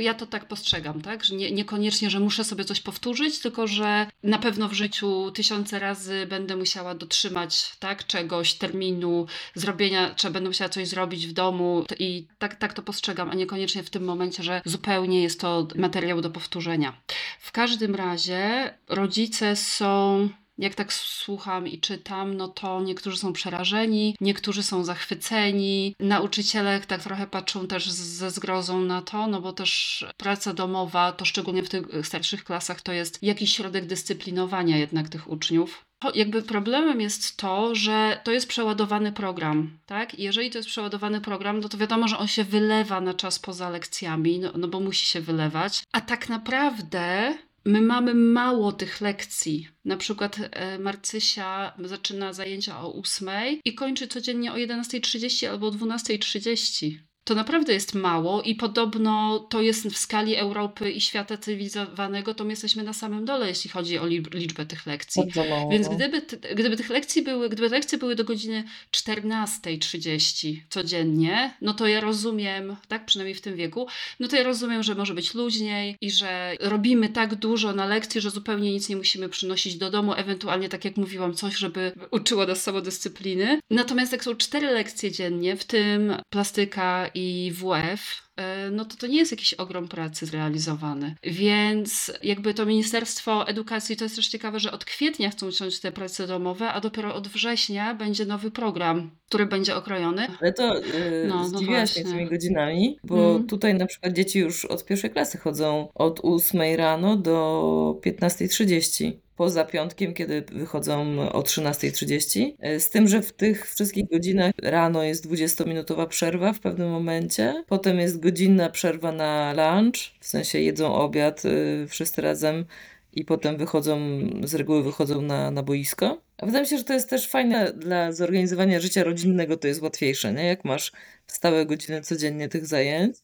ja, 0.00 0.14
to 0.14 0.26
tak 0.26 0.48
postrzegam, 0.48 1.02
tak? 1.02 1.24
Że 1.24 1.34
nie, 1.34 1.52
niekoniecznie, 1.52 2.10
że 2.10 2.20
muszę 2.20 2.44
sobie 2.44 2.64
coś 2.64 2.80
powtórzyć, 2.80 3.38
tylko 3.38 3.66
że 3.66 4.06
na 4.22 4.38
pewno 4.38 4.68
w 4.68 4.72
życiu 4.72 5.30
tysiące 5.30 5.78
razy 5.78 6.26
będę 6.26 6.56
musiała 6.56 6.94
dotrzymać 6.94 7.76
tak, 7.78 8.06
czegoś, 8.06 8.54
terminu, 8.54 9.26
zrobienia, 9.54 10.14
czy 10.14 10.30
będę 10.30 10.48
musiała 10.48 10.68
coś 10.68 10.88
zrobić 10.88 11.26
w 11.26 11.32
domu 11.32 11.84
i 11.98 12.26
tak, 12.38 12.54
tak 12.54 12.72
to 12.72 12.82
postrzegam, 12.82 13.30
a 13.30 13.34
niekoniecznie 13.34 13.82
w 13.82 13.90
tym 13.90 14.04
momencie, 14.04 14.42
że 14.42 14.62
zupełnie 14.64 15.22
jest 15.22 15.40
to 15.40 15.68
materiał 15.74 16.20
do 16.20 16.30
powtórzenia. 16.30 17.00
W 17.40 17.52
każdym 17.52 17.94
razie 17.94 18.74
rodzice 18.88 19.56
są 19.56 20.28
jak 20.58 20.74
tak 20.74 20.92
słucham 20.92 21.68
i 21.68 21.80
czytam, 21.80 22.34
no 22.34 22.48
to 22.48 22.80
niektórzy 22.80 23.16
są 23.16 23.32
przerażeni, 23.32 24.16
niektórzy 24.20 24.62
są 24.62 24.84
zachwyceni. 24.84 25.94
Nauczyciele 26.00 26.80
tak 26.80 27.02
trochę 27.02 27.26
patrzą 27.26 27.66
też 27.66 27.90
ze 27.90 28.30
zgrozą 28.30 28.80
na 28.80 29.02
to, 29.02 29.26
no 29.26 29.40
bo 29.40 29.52
też 29.52 30.04
praca 30.16 30.54
domowa, 30.54 31.12
to 31.12 31.24
szczególnie 31.24 31.62
w 31.62 31.68
tych 31.68 31.82
starszych 32.02 32.44
klasach, 32.44 32.80
to 32.80 32.92
jest 32.92 33.22
jakiś 33.22 33.56
środek 33.56 33.86
dyscyplinowania 33.86 34.76
jednak 34.76 35.08
tych 35.08 35.30
uczniów. 35.30 35.84
Jakby 36.14 36.42
problemem 36.42 37.00
jest 37.00 37.36
to, 37.36 37.74
że 37.74 38.20
to 38.24 38.32
jest 38.32 38.48
przeładowany 38.48 39.12
program, 39.12 39.78
tak? 39.86 40.14
I 40.14 40.22
jeżeli 40.22 40.50
to 40.50 40.58
jest 40.58 40.68
przeładowany 40.68 41.20
program, 41.20 41.60
no 41.60 41.68
to 41.68 41.78
wiadomo, 41.78 42.08
że 42.08 42.18
on 42.18 42.28
się 42.28 42.44
wylewa 42.44 43.00
na 43.00 43.14
czas 43.14 43.38
poza 43.38 43.70
lekcjami, 43.70 44.38
no, 44.38 44.52
no 44.54 44.68
bo 44.68 44.80
musi 44.80 45.06
się 45.06 45.20
wylewać. 45.20 45.82
A 45.92 46.00
tak 46.00 46.28
naprawdę 46.28 47.34
my 47.70 47.82
mamy 47.82 48.14
mało 48.14 48.72
tych 48.72 49.00
lekcji. 49.00 49.68
Na 49.84 49.96
przykład 49.96 50.38
e, 50.40 50.78
Marcysia 50.78 51.72
zaczyna 51.84 52.32
zajęcia 52.32 52.80
o 52.80 52.94
8 52.94 53.28
i 53.64 53.74
kończy 53.74 54.08
codziennie 54.08 54.52
o 54.52 54.56
11.30 54.56 55.46
albo 55.46 55.66
o 55.66 55.70
12.30. 55.70 57.09
to 57.30 57.34
naprawdę 57.34 57.72
jest 57.72 57.94
mało 57.94 58.42
i 58.42 58.54
podobno 58.54 59.38
to 59.38 59.62
jest 59.62 59.86
w 59.86 59.96
skali 59.96 60.36
Europy 60.36 60.90
i 60.90 61.00
świata 61.00 61.36
cywilizowanego, 61.36 62.34
to 62.34 62.44
my 62.44 62.50
jesteśmy 62.50 62.82
na 62.82 62.92
samym 62.92 63.24
dole, 63.24 63.48
jeśli 63.48 63.70
chodzi 63.70 63.98
o 63.98 64.06
liczbę 64.06 64.66
tych 64.66 64.86
lekcji. 64.86 65.22
Więc 65.70 65.88
gdyby, 65.88 66.22
gdyby 66.54 66.76
tych 66.76 66.90
lekcji 66.90 67.22
były, 67.22 67.48
gdyby 67.48 67.68
lekcje 67.68 67.98
były 67.98 68.16
do 68.16 68.24
godziny 68.24 68.64
14.30 68.92 70.56
codziennie, 70.68 71.54
no 71.60 71.74
to 71.74 71.86
ja 71.86 72.00
rozumiem, 72.00 72.76
tak 72.88 73.06
przynajmniej 73.06 73.34
w 73.34 73.40
tym 73.40 73.56
wieku, 73.56 73.86
no 74.20 74.28
to 74.28 74.36
ja 74.36 74.42
rozumiem, 74.42 74.82
że 74.82 74.94
może 74.94 75.14
być 75.14 75.34
luźniej 75.34 75.96
i 76.00 76.10
że 76.10 76.56
robimy 76.60 77.08
tak 77.08 77.34
dużo 77.34 77.72
na 77.72 77.86
lekcji, 77.86 78.20
że 78.20 78.30
zupełnie 78.30 78.72
nic 78.72 78.88
nie 78.88 78.96
musimy 78.96 79.28
przynosić 79.28 79.76
do 79.76 79.90
domu, 79.90 80.14
ewentualnie 80.14 80.68
tak 80.68 80.84
jak 80.84 80.96
mówiłam, 80.96 81.34
coś, 81.34 81.56
żeby 81.56 81.92
uczyło 82.10 82.46
nas 82.46 82.62
samodyscypliny. 82.62 83.60
Natomiast 83.70 84.12
jak 84.12 84.24
są 84.24 84.36
cztery 84.36 84.66
lekcje 84.66 85.12
dziennie, 85.12 85.56
w 85.56 85.64
tym 85.64 86.14
plastyka 86.30 87.10
i 87.14 87.19
WF, 87.52 88.30
E, 88.40 88.70
no 88.70 88.84
to 88.84 88.96
to 88.96 89.06
nie 89.06 89.18
jest 89.18 89.30
jakiś 89.30 89.54
ogrom 89.54 89.88
pracy 89.88 90.26
zrealizowany. 90.26 91.14
Więc 91.22 92.12
jakby 92.22 92.54
to 92.54 92.66
Ministerstwo 92.66 93.48
Edukacji, 93.48 93.96
to 93.96 94.04
jest 94.04 94.16
też 94.16 94.28
ciekawe, 94.28 94.60
że 94.60 94.72
od 94.72 94.84
kwietnia 94.84 95.30
chcą 95.30 95.52
ciąć 95.52 95.80
te 95.80 95.92
prace 95.92 96.26
domowe, 96.26 96.68
a 96.68 96.80
dopiero 96.80 97.14
od 97.14 97.28
września 97.28 97.94
będzie 97.94 98.26
nowy 98.26 98.50
program, 98.50 99.10
który 99.26 99.46
będzie 99.46 99.76
okrojony. 99.76 100.26
Ale 100.40 100.52
to 100.52 100.74
yy, 100.74 100.82
no, 101.28 101.48
zdziwiłaś 101.48 101.96
no 101.96 102.02
mnie 102.02 102.12
tymi 102.12 102.30
godzinami, 102.30 102.98
bo 103.04 103.30
mm. 103.30 103.46
tutaj 103.46 103.74
na 103.74 103.86
przykład 103.86 104.12
dzieci 104.12 104.38
już 104.38 104.64
od 104.64 104.84
pierwszej 104.84 105.10
klasy 105.10 105.38
chodzą 105.38 105.88
od 105.94 106.20
8 106.22 106.60
rano 106.76 107.16
do 107.16 108.00
15.30 108.06 109.12
poza 109.40 109.64
piątkiem, 109.64 110.14
kiedy 110.14 110.42
wychodzą 110.52 111.20
o 111.32 111.40
13.30. 111.42 112.52
E, 112.58 112.80
z 112.80 112.90
tym, 112.90 113.08
że 113.08 113.22
w 113.22 113.32
tych 113.32 113.70
wszystkich 113.70 114.08
godzinach 114.08 114.52
rano 114.62 115.02
jest 115.02 115.26
20-minutowa 115.26 116.06
przerwa 116.06 116.52
w 116.52 116.60
pewnym 116.60 116.90
momencie, 116.90 117.64
potem 117.68 117.98
jest 117.98 118.20
godzinna 118.20 118.70
przerwa 118.70 119.12
na 119.12 119.52
lunch, 119.52 119.96
w 120.20 120.26
sensie 120.26 120.60
jedzą 120.60 120.94
obiad 120.94 121.44
y, 121.44 121.86
wszyscy 121.88 122.22
razem 122.22 122.64
i 123.12 123.24
potem 123.24 123.56
wychodzą, 123.56 123.98
z 124.44 124.54
reguły 124.54 124.82
wychodzą 124.82 125.22
na, 125.22 125.50
na 125.50 125.62
boisko. 125.62 126.20
A 126.40 126.46
wydaje 126.46 126.62
mi 126.62 126.68
się, 126.68 126.78
że 126.78 126.84
to 126.84 126.92
jest 126.92 127.10
też 127.10 127.28
fajne 127.28 127.72
dla 127.72 128.12
zorganizowania 128.12 128.80
życia 128.80 129.04
rodzinnego, 129.04 129.56
to 129.56 129.68
jest 129.68 129.82
łatwiejsze, 129.82 130.32
nie? 130.32 130.44
Jak 130.44 130.64
masz 130.64 130.92
stałe 131.26 131.66
godziny 131.66 132.00
codziennie 132.00 132.48
tych 132.48 132.66
zajęć. 132.66 133.16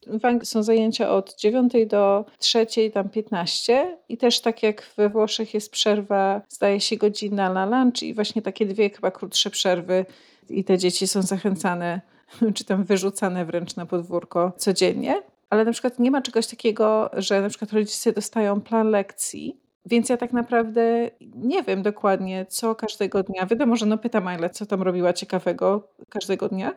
Są 0.42 0.62
zajęcia 0.62 1.10
od 1.10 1.36
9 1.36 1.72
do 1.86 2.24
3, 2.38 2.66
tam 2.94 3.08
15 3.08 3.96
i 4.08 4.18
też 4.18 4.40
tak 4.40 4.62
jak 4.62 4.90
we 4.96 5.08
Włoszech 5.08 5.54
jest 5.54 5.70
przerwa, 5.70 6.42
zdaje 6.48 6.80
się 6.80 6.96
godzina 6.96 7.52
na 7.52 7.66
lunch 7.66 8.02
i 8.02 8.14
właśnie 8.14 8.42
takie 8.42 8.66
dwie 8.66 8.90
chyba 8.90 9.10
krótsze 9.10 9.50
przerwy 9.50 10.06
i 10.50 10.64
te 10.64 10.78
dzieci 10.78 11.08
są 11.08 11.22
zachęcane 11.22 12.00
czy 12.54 12.64
tam 12.64 12.84
wyrzucane 12.84 13.44
wręcz 13.44 13.76
na 13.76 13.86
podwórko 13.86 14.52
codziennie. 14.56 15.22
Ale 15.50 15.64
na 15.64 15.72
przykład 15.72 15.98
nie 15.98 16.10
ma 16.10 16.22
czegoś 16.22 16.46
takiego, 16.46 17.10
że 17.12 17.40
na 17.40 17.48
przykład 17.48 17.72
rodzice 17.72 18.12
dostają 18.12 18.60
plan 18.60 18.90
lekcji 18.90 19.56
więc 19.86 20.08
ja 20.08 20.16
tak 20.16 20.32
naprawdę 20.32 21.10
nie 21.34 21.62
wiem 21.62 21.82
dokładnie, 21.82 22.46
co 22.48 22.74
każdego 22.74 23.22
dnia. 23.22 23.46
Wiadomo, 23.46 23.76
że 23.76 23.86
no 23.86 23.98
pytam 23.98 24.28
ale 24.28 24.50
co 24.50 24.66
tam 24.66 24.82
robiła 24.82 25.12
ciekawego 25.12 25.88
każdego 26.08 26.48
dnia. 26.48 26.74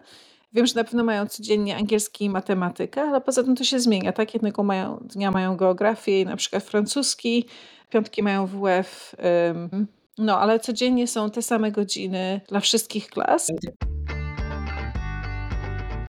Wiem, 0.53 0.67
że 0.67 0.75
na 0.75 0.83
pewno 0.83 1.03
mają 1.03 1.27
codziennie 1.27 1.75
angielski 1.77 2.25
i 2.25 2.29
matematykę, 2.29 3.01
ale 3.01 3.21
poza 3.21 3.43
tym 3.43 3.55
to 3.55 3.63
się 3.63 3.79
zmienia. 3.79 4.11
Tak, 4.11 4.33
jednego 4.33 4.63
mają, 4.63 4.97
dnia 5.01 5.31
mają 5.31 5.57
geografię 5.57 6.21
i 6.21 6.25
na 6.25 6.35
przykład 6.35 6.63
francuski, 6.63 7.45
piątki 7.89 8.23
mają 8.23 8.47
WF. 8.47 9.15
no, 10.17 10.39
ale 10.39 10.59
codziennie 10.59 11.07
są 11.07 11.29
te 11.29 11.41
same 11.41 11.71
godziny 11.71 12.41
dla 12.47 12.59
wszystkich 12.59 13.07
klas. 13.07 13.47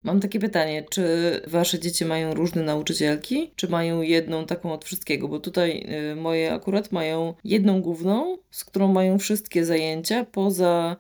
Mam 0.04 0.20
takie 0.20 0.40
pytanie, 0.40 0.86
czy 0.90 1.04
wasze 1.48 1.80
dzieci 1.80 2.06
mają 2.06 2.34
różne 2.34 2.64
nauczycielki, 2.64 3.52
czy 3.56 3.68
mają 3.70 4.02
jedną 4.02 4.46
taką 4.46 4.74
od 4.74 4.86
wszystkiego? 4.86 5.28
Bo 5.28 5.40
tutaj 5.40 5.86
y, 6.12 6.16
moje 6.16 6.54
akurat 6.54 6.92
mają 6.92 7.34
jedną 7.44 7.82
główną, 7.82 8.38
z 8.52 8.66
którą 8.66 8.94
mają 8.94 9.20
wszystkie 9.20 9.66
zajęcia 9.66 10.26
poza 10.26 10.98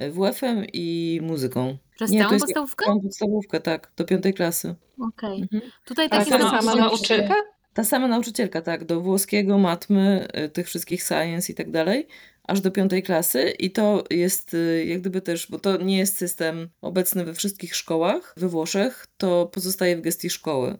y, 0.00 0.10
WF-em 0.10 0.64
i 0.72 1.20
muzyką. 1.22 1.76
Przez 1.94 2.10
Nie, 2.10 2.20
całą 2.20 2.38
podstawówkę? 2.38 2.84
Całą 2.84 3.00
podstawówkę, 3.00 3.60
tak, 3.60 3.92
do 3.96 4.04
piątej 4.04 4.34
klasy. 4.34 4.74
Okej. 5.00 5.42
Mhm. 5.42 5.62
Tutaj 5.84 6.10
tak 6.10 6.28
ta 6.28 6.38
sama 6.38 6.74
nauczycielka? 6.74 7.34
Ta 7.74 7.84
sama 7.84 8.08
nauczycielka, 8.08 8.62
tak, 8.62 8.84
do 8.84 9.00
włoskiego, 9.00 9.58
matmy, 9.58 10.28
y, 10.44 10.48
tych 10.48 10.66
wszystkich 10.66 11.02
science 11.02 11.52
i 11.52 11.54
tak 11.54 11.70
dalej 11.70 12.06
aż 12.44 12.60
do 12.60 12.70
piątej 12.70 13.02
klasy 13.02 13.50
i 13.50 13.70
to 13.70 14.04
jest 14.10 14.54
y, 14.54 14.84
jak 14.84 15.00
gdyby 15.00 15.20
też, 15.20 15.46
bo 15.50 15.58
to 15.58 15.76
nie 15.76 15.98
jest 15.98 16.16
system 16.16 16.68
obecny 16.80 17.24
we 17.24 17.34
wszystkich 17.34 17.76
szkołach 17.76 18.34
we 18.36 18.48
Włoszech, 18.48 19.06
to 19.16 19.46
pozostaje 19.46 19.96
w 19.96 20.00
gestii 20.00 20.30
szkoły. 20.30 20.78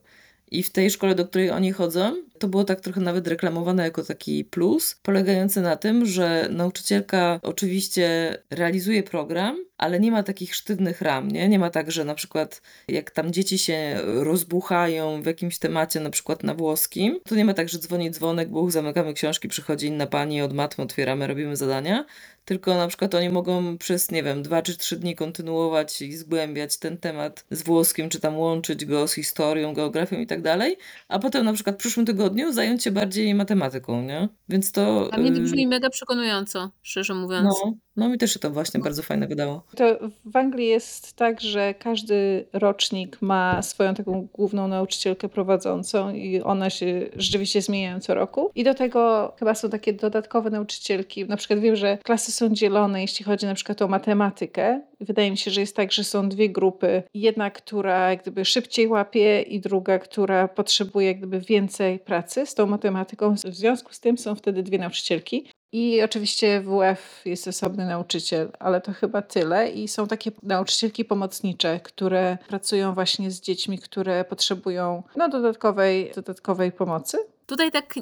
I 0.53 0.63
w 0.63 0.71
tej 0.71 0.91
szkole, 0.91 1.15
do 1.15 1.27
której 1.27 1.51
oni 1.51 1.73
chodzą, 1.73 2.17
to 2.39 2.49
było 2.49 2.65
tak 2.65 2.81
trochę 2.81 3.01
nawet 3.01 3.29
reklamowane 3.29 3.83
jako 3.83 4.05
taki 4.05 4.45
plus, 4.45 4.97
polegający 5.03 5.61
na 5.61 5.77
tym, 5.77 6.07
że 6.07 6.49
nauczycielka 6.51 7.41
oczywiście 7.43 8.37
realizuje 8.51 9.03
program, 9.03 9.65
ale 9.79 10.01
nie 10.01 10.11
ma 10.11 10.23
takich 10.23 10.55
sztywnych 10.55 11.01
ram, 11.01 11.29
nie? 11.29 11.49
Nie 11.49 11.59
ma 11.59 11.71
tak, 11.71 11.91
że 11.93 12.05
na 12.05 12.15
przykład 12.15 12.63
jak 12.89 13.11
tam 13.11 13.33
dzieci 13.33 13.59
się 13.59 14.01
rozbuchają 14.05 15.23
w 15.23 15.27
jakimś 15.27 15.59
temacie, 15.59 16.01
na 16.01 16.11
przykład 16.11 16.43
na 16.43 16.55
włoskim, 16.55 17.21
to 17.25 17.35
nie 17.35 17.45
ma 17.45 17.55
tak, 17.55 17.69
że 17.69 17.79
dzwoni 17.79 18.11
dzwonek, 18.11 18.49
buch, 18.49 18.73
zamykamy 18.73 19.15
książki, 19.15 19.49
przychodzi 19.49 19.87
inna 19.87 20.07
pani 20.07 20.43
od 20.43 20.53
matmy, 20.53 20.85
otwieramy, 20.85 21.27
robimy 21.27 21.57
zadania, 21.57 22.05
tylko 22.45 22.75
na 22.75 22.89
przykład 22.89 23.15
oni 23.15 23.31
mogą 23.31 23.79
przez, 23.79 24.11
nie 24.11 24.23
wiem, 24.23 24.43
dwa 24.43 24.63
czy 24.63 24.77
trzy 24.77 24.97
dni 24.97 25.15
kontynuować 25.17 26.03
i 26.03 26.17
zgłębiać 26.17 26.79
ten 26.79 26.99
temat 26.99 27.45
z 27.51 27.63
włoskim, 27.63 28.09
czy 28.09 28.21
tam 28.21 28.39
łączyć 28.39 28.85
go 28.85 29.09
z 29.09 29.13
historią, 29.13 29.75
geografią 29.75 30.21
i 30.21 30.27
tak 30.27 30.43
dalej, 30.43 30.77
a 31.09 31.19
potem 31.19 31.45
na 31.45 31.53
przykład 31.53 31.77
w 31.77 31.79
przyszłym 31.79 32.07
tygodniu 32.07 32.53
zająć 32.53 32.85
się 32.85 32.91
bardziej 32.91 33.35
matematyką, 33.35 34.03
nie? 34.03 34.29
Więc 34.49 34.73
to... 34.73 35.09
A 35.13 35.17
mnie 35.17 35.33
to 35.33 35.41
brzmi 35.41 35.67
mega 35.67 35.91
przekonująco, 35.91 36.71
szczerze 36.83 37.15
mówiąc. 37.15 37.45
No, 37.65 37.75
no 37.97 38.09
mi 38.09 38.19
też 38.19 38.33
się 38.33 38.39
to 38.39 38.51
właśnie 38.51 38.81
bardzo 38.81 39.03
fajne 39.03 39.27
wydało. 39.27 39.63
To 39.77 39.99
w 40.25 40.37
Anglii 40.37 40.69
jest 40.69 41.13
tak, 41.13 41.41
że 41.41 41.75
każdy 41.75 42.47
rocznik 42.53 43.23
ma 43.23 43.63
swoją 43.63 43.95
taką 43.95 44.29
główną 44.33 44.69
nauczycielkę 44.69 45.29
prowadzącą 45.29 46.15
i 46.15 46.41
one 46.41 46.71
się 46.71 47.07
rzeczywiście 47.17 47.63
zmieniają 47.63 48.01
co 48.01 48.15
roku. 48.15 48.51
I 48.55 48.65
do 48.65 48.75
tego 48.75 49.33
chyba 49.39 49.55
są 49.55 49.71
takie 49.71 49.93
dodatkowe 49.93 50.51
nauczycielki. 50.51 51.25
Na 51.25 51.37
przykład 51.37 51.61
wiem, 51.61 51.77
że 51.77 51.99
klasy 52.05 52.33
są 52.33 52.49
dzielone, 52.49 53.01
jeśli 53.01 53.25
chodzi 53.25 53.47
na 53.47 53.55
przykład 53.55 53.83
o 53.83 53.89
matematykę. 53.89 54.81
Wydaje 55.01 55.31
mi 55.31 55.37
się, 55.37 55.51
że 55.51 55.61
jest 55.61 55.77
tak, 55.77 55.93
że 55.93 56.05
są 56.05 56.29
dwie 56.29 56.51
grupy. 56.51 57.03
Jedna, 57.15 57.51
która 57.51 58.11
jak 58.11 58.23
gdyby 58.23 58.45
szybciej 58.45 58.89
łapie 58.89 59.43
i 59.43 59.61
druga, 59.61 59.99
która 59.99 60.49
potrzebuje 60.49 61.07
jak 61.07 61.19
gdyby 61.19 61.41
więcej 61.41 61.99
pracy 61.99 62.47
z 62.47 62.55
tą 62.55 62.67
matematyką. 62.67 63.35
W 63.35 63.55
związku 63.55 63.93
z 63.93 64.01
tym 64.01 64.19
są 64.19 64.35
wtedy 64.35 64.63
dwie 64.63 64.79
nauczycielki. 64.79 65.47
I 65.73 66.03
oczywiście 66.03 66.61
WF 66.61 67.23
jest 67.25 67.49
osobny 67.49 67.87
nauczyciel, 67.87 68.51
ale 68.59 68.81
to 68.81 68.93
chyba 68.93 69.23
tyle. 69.23 69.71
I 69.71 69.89
są 69.89 70.07
takie 70.07 70.31
nauczycielki 70.43 71.05
pomocnicze, 71.05 71.81
które 71.81 72.39
pracują 72.49 72.95
właśnie 72.95 73.31
z 73.31 73.41
dziećmi, 73.41 73.79
które 73.79 74.25
potrzebują 74.25 75.03
no, 75.17 75.29
dodatkowej, 75.29 76.13
dodatkowej 76.15 76.73
pomocy. 76.73 77.19
Tutaj 77.53 77.71
tak 77.71 77.95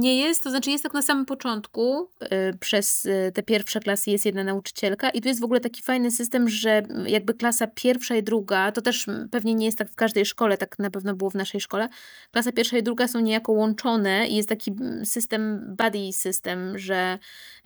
nie 0.00 0.18
jest, 0.18 0.44
to 0.44 0.50
znaczy 0.50 0.70
jest 0.70 0.84
tak 0.84 0.94
na 0.94 1.02
samym 1.02 1.26
początku, 1.26 2.10
yy, 2.20 2.28
przez 2.60 3.04
yy, 3.04 3.32
te 3.34 3.42
pierwsze 3.42 3.80
klasy 3.80 4.10
jest 4.10 4.24
jedna 4.24 4.44
nauczycielka 4.44 5.10
i 5.10 5.20
tu 5.20 5.28
jest 5.28 5.40
w 5.40 5.44
ogóle 5.44 5.60
taki 5.60 5.82
fajny 5.82 6.10
system, 6.10 6.48
że 6.48 6.82
jakby 7.06 7.34
klasa 7.34 7.66
pierwsza 7.66 8.16
i 8.16 8.22
druga, 8.22 8.72
to 8.72 8.82
też 8.82 9.06
pewnie 9.30 9.54
nie 9.54 9.66
jest 9.66 9.78
tak 9.78 9.90
w 9.90 9.94
każdej 9.94 10.26
szkole, 10.26 10.56
tak 10.56 10.78
na 10.78 10.90
pewno 10.90 11.14
było 11.14 11.30
w 11.30 11.34
naszej 11.34 11.60
szkole, 11.60 11.88
klasa 12.32 12.52
pierwsza 12.52 12.78
i 12.78 12.82
druga 12.82 13.08
są 13.08 13.20
niejako 13.20 13.52
łączone 13.52 14.28
i 14.28 14.36
jest 14.36 14.48
taki 14.48 14.72
system, 15.04 15.74
buddy 15.78 16.12
system, 16.12 16.78
że 16.78 17.18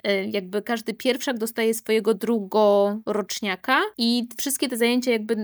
yy, 0.04 0.26
jakby 0.26 0.62
każdy 0.62 0.94
pierwszak 0.94 1.38
dostaje 1.38 1.74
swojego 1.74 2.14
drugoroczniaka 2.14 3.80
i 3.98 4.28
wszystkie 4.38 4.68
te 4.68 4.76
zajęcia 4.76 5.10
jakby 5.10 5.36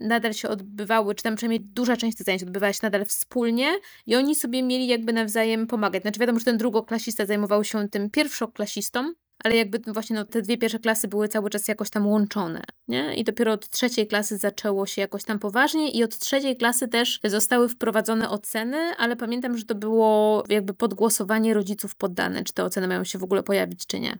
nadal 0.00 0.32
się 0.32 0.48
odbywały, 0.48 1.14
czy 1.14 1.22
tam 1.22 1.36
przynajmniej 1.36 1.60
duża 1.60 1.96
część 1.96 2.16
tych 2.16 2.26
zajęć 2.26 2.42
odbywała 2.42 2.72
się 2.72 2.80
nadal 2.82 3.04
wspólnie 3.04 3.72
i 4.06 4.16
oni 4.16 4.34
sobie 4.34 4.62
mieli 4.62 4.86
jakby 4.86 5.05
nawzajem 5.12 5.66
pomagać. 5.66 6.02
Znaczy 6.02 6.20
wiadomo, 6.20 6.38
że 6.38 6.44
ten 6.44 6.58
drugoklasista 6.58 7.26
zajmował 7.26 7.64
się 7.64 7.88
tym 7.88 8.10
pierwszoklasistą, 8.10 9.12
ale 9.44 9.56
jakby 9.56 9.92
właśnie 9.92 10.16
no, 10.16 10.24
te 10.24 10.42
dwie 10.42 10.58
pierwsze 10.58 10.78
klasy 10.78 11.08
były 11.08 11.28
cały 11.28 11.50
czas 11.50 11.68
jakoś 11.68 11.90
tam 11.90 12.06
łączone, 12.06 12.62
nie? 12.88 13.14
I 13.14 13.24
dopiero 13.24 13.52
od 13.52 13.68
trzeciej 13.68 14.06
klasy 14.06 14.38
zaczęło 14.38 14.86
się 14.86 15.00
jakoś 15.00 15.24
tam 15.24 15.38
poważnie 15.38 15.90
i 15.90 16.04
od 16.04 16.18
trzeciej 16.18 16.56
klasy 16.56 16.88
też 16.88 17.20
zostały 17.24 17.68
wprowadzone 17.68 18.30
oceny, 18.30 18.76
ale 18.98 19.16
pamiętam, 19.16 19.58
że 19.58 19.64
to 19.64 19.74
było 19.74 20.44
jakby 20.48 20.74
podgłosowanie 20.74 21.54
rodziców 21.54 21.96
poddane, 21.96 22.44
czy 22.44 22.52
te 22.52 22.64
oceny 22.64 22.88
mają 22.88 23.04
się 23.04 23.18
w 23.18 23.24
ogóle 23.24 23.42
pojawić, 23.42 23.86
czy 23.86 24.00
nie. 24.00 24.18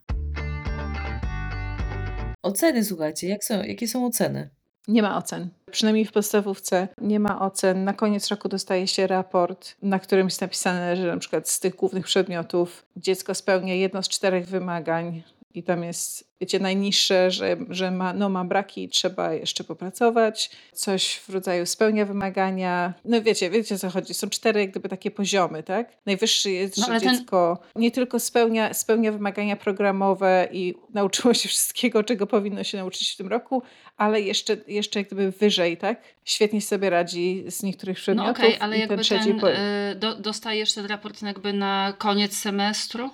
Oceny, 2.42 2.84
słuchajcie, 2.84 3.28
jak 3.28 3.44
są, 3.44 3.62
jakie 3.62 3.88
są 3.88 4.06
oceny? 4.06 4.50
Nie 4.88 5.02
ma 5.02 5.16
ocen. 5.16 5.48
Przynajmniej 5.70 6.04
w 6.04 6.12
podstawówce 6.12 6.88
nie 7.00 7.20
ma 7.20 7.40
ocen. 7.40 7.84
Na 7.84 7.92
koniec 7.92 8.28
roku 8.28 8.48
dostaje 8.48 8.86
się 8.86 9.06
raport, 9.06 9.74
na 9.82 9.98
którym 9.98 10.26
jest 10.26 10.40
napisane, 10.40 10.96
że 10.96 11.06
na 11.06 11.16
przykład 11.16 11.48
z 11.48 11.60
tych 11.60 11.76
głównych 11.76 12.04
przedmiotów 12.04 12.86
dziecko 12.96 13.34
spełnia 13.34 13.74
jedno 13.74 14.02
z 14.02 14.08
czterech 14.08 14.46
wymagań 14.46 15.22
i 15.56 15.62
tam 15.62 15.84
jest, 15.84 16.30
wiecie, 16.40 16.58
najniższe, 16.58 17.30
że, 17.30 17.56
że 17.68 17.90
ma, 17.90 18.12
no, 18.12 18.28
ma 18.28 18.44
braki 18.44 18.84
i 18.84 18.88
trzeba 18.88 19.32
jeszcze 19.32 19.64
popracować, 19.64 20.50
coś 20.72 21.14
w 21.16 21.28
rodzaju 21.28 21.66
spełnia 21.66 22.04
wymagania. 22.04 22.94
No 23.04 23.22
wiecie, 23.22 23.50
wiecie 23.50 23.74
o 23.74 23.78
co 23.78 23.90
chodzi. 23.90 24.14
Są 24.14 24.30
cztery 24.30 24.60
jak 24.60 24.70
gdyby 24.70 24.88
takie 24.88 25.10
poziomy, 25.10 25.62
tak? 25.62 25.92
Najwyższy 26.06 26.50
jest, 26.50 26.76
No, 26.78 26.84
że 26.86 26.90
ale 26.92 27.00
ten- 27.00 27.16
dziecko 27.18 27.58
nie 27.76 27.90
tylko 27.90 28.20
spełnia, 28.20 28.74
spełnia 28.74 29.12
wymagania 29.12 29.56
programowe 29.56 30.48
i 30.52 30.74
nauczyło 30.94 31.34
się 31.34 31.48
wszystkiego, 31.48 32.04
czego 32.04 32.26
powinno 32.26 32.64
się 32.64 32.78
nauczyć 32.78 33.10
w 33.12 33.16
tym 33.16 33.28
roku, 33.28 33.62
ale 33.96 34.20
jeszcze, 34.20 34.56
jeszcze 34.68 35.00
jak 35.00 35.06
gdyby 35.06 35.30
wyżej, 35.30 35.76
tak? 35.76 36.02
Świetnie 36.24 36.60
sobie 36.60 36.90
radzi 36.90 37.44
z 37.48 37.62
niektórych 37.62 37.96
No 37.98 38.02
przedmiotów. 38.02 38.36
okej, 38.38 38.56
ale 38.60 38.76
i 38.76 38.80
jakby 38.80 38.94
ten 38.94 39.04
trzeci 39.04 39.24
ten, 39.34 39.44
y, 39.44 39.94
do, 39.96 40.14
dostajesz 40.14 40.72
ten 40.74 40.86
raport 40.86 41.22
jakby 41.22 41.52
na 41.52 41.94
koniec 41.98 42.36
semestru? 42.36 43.10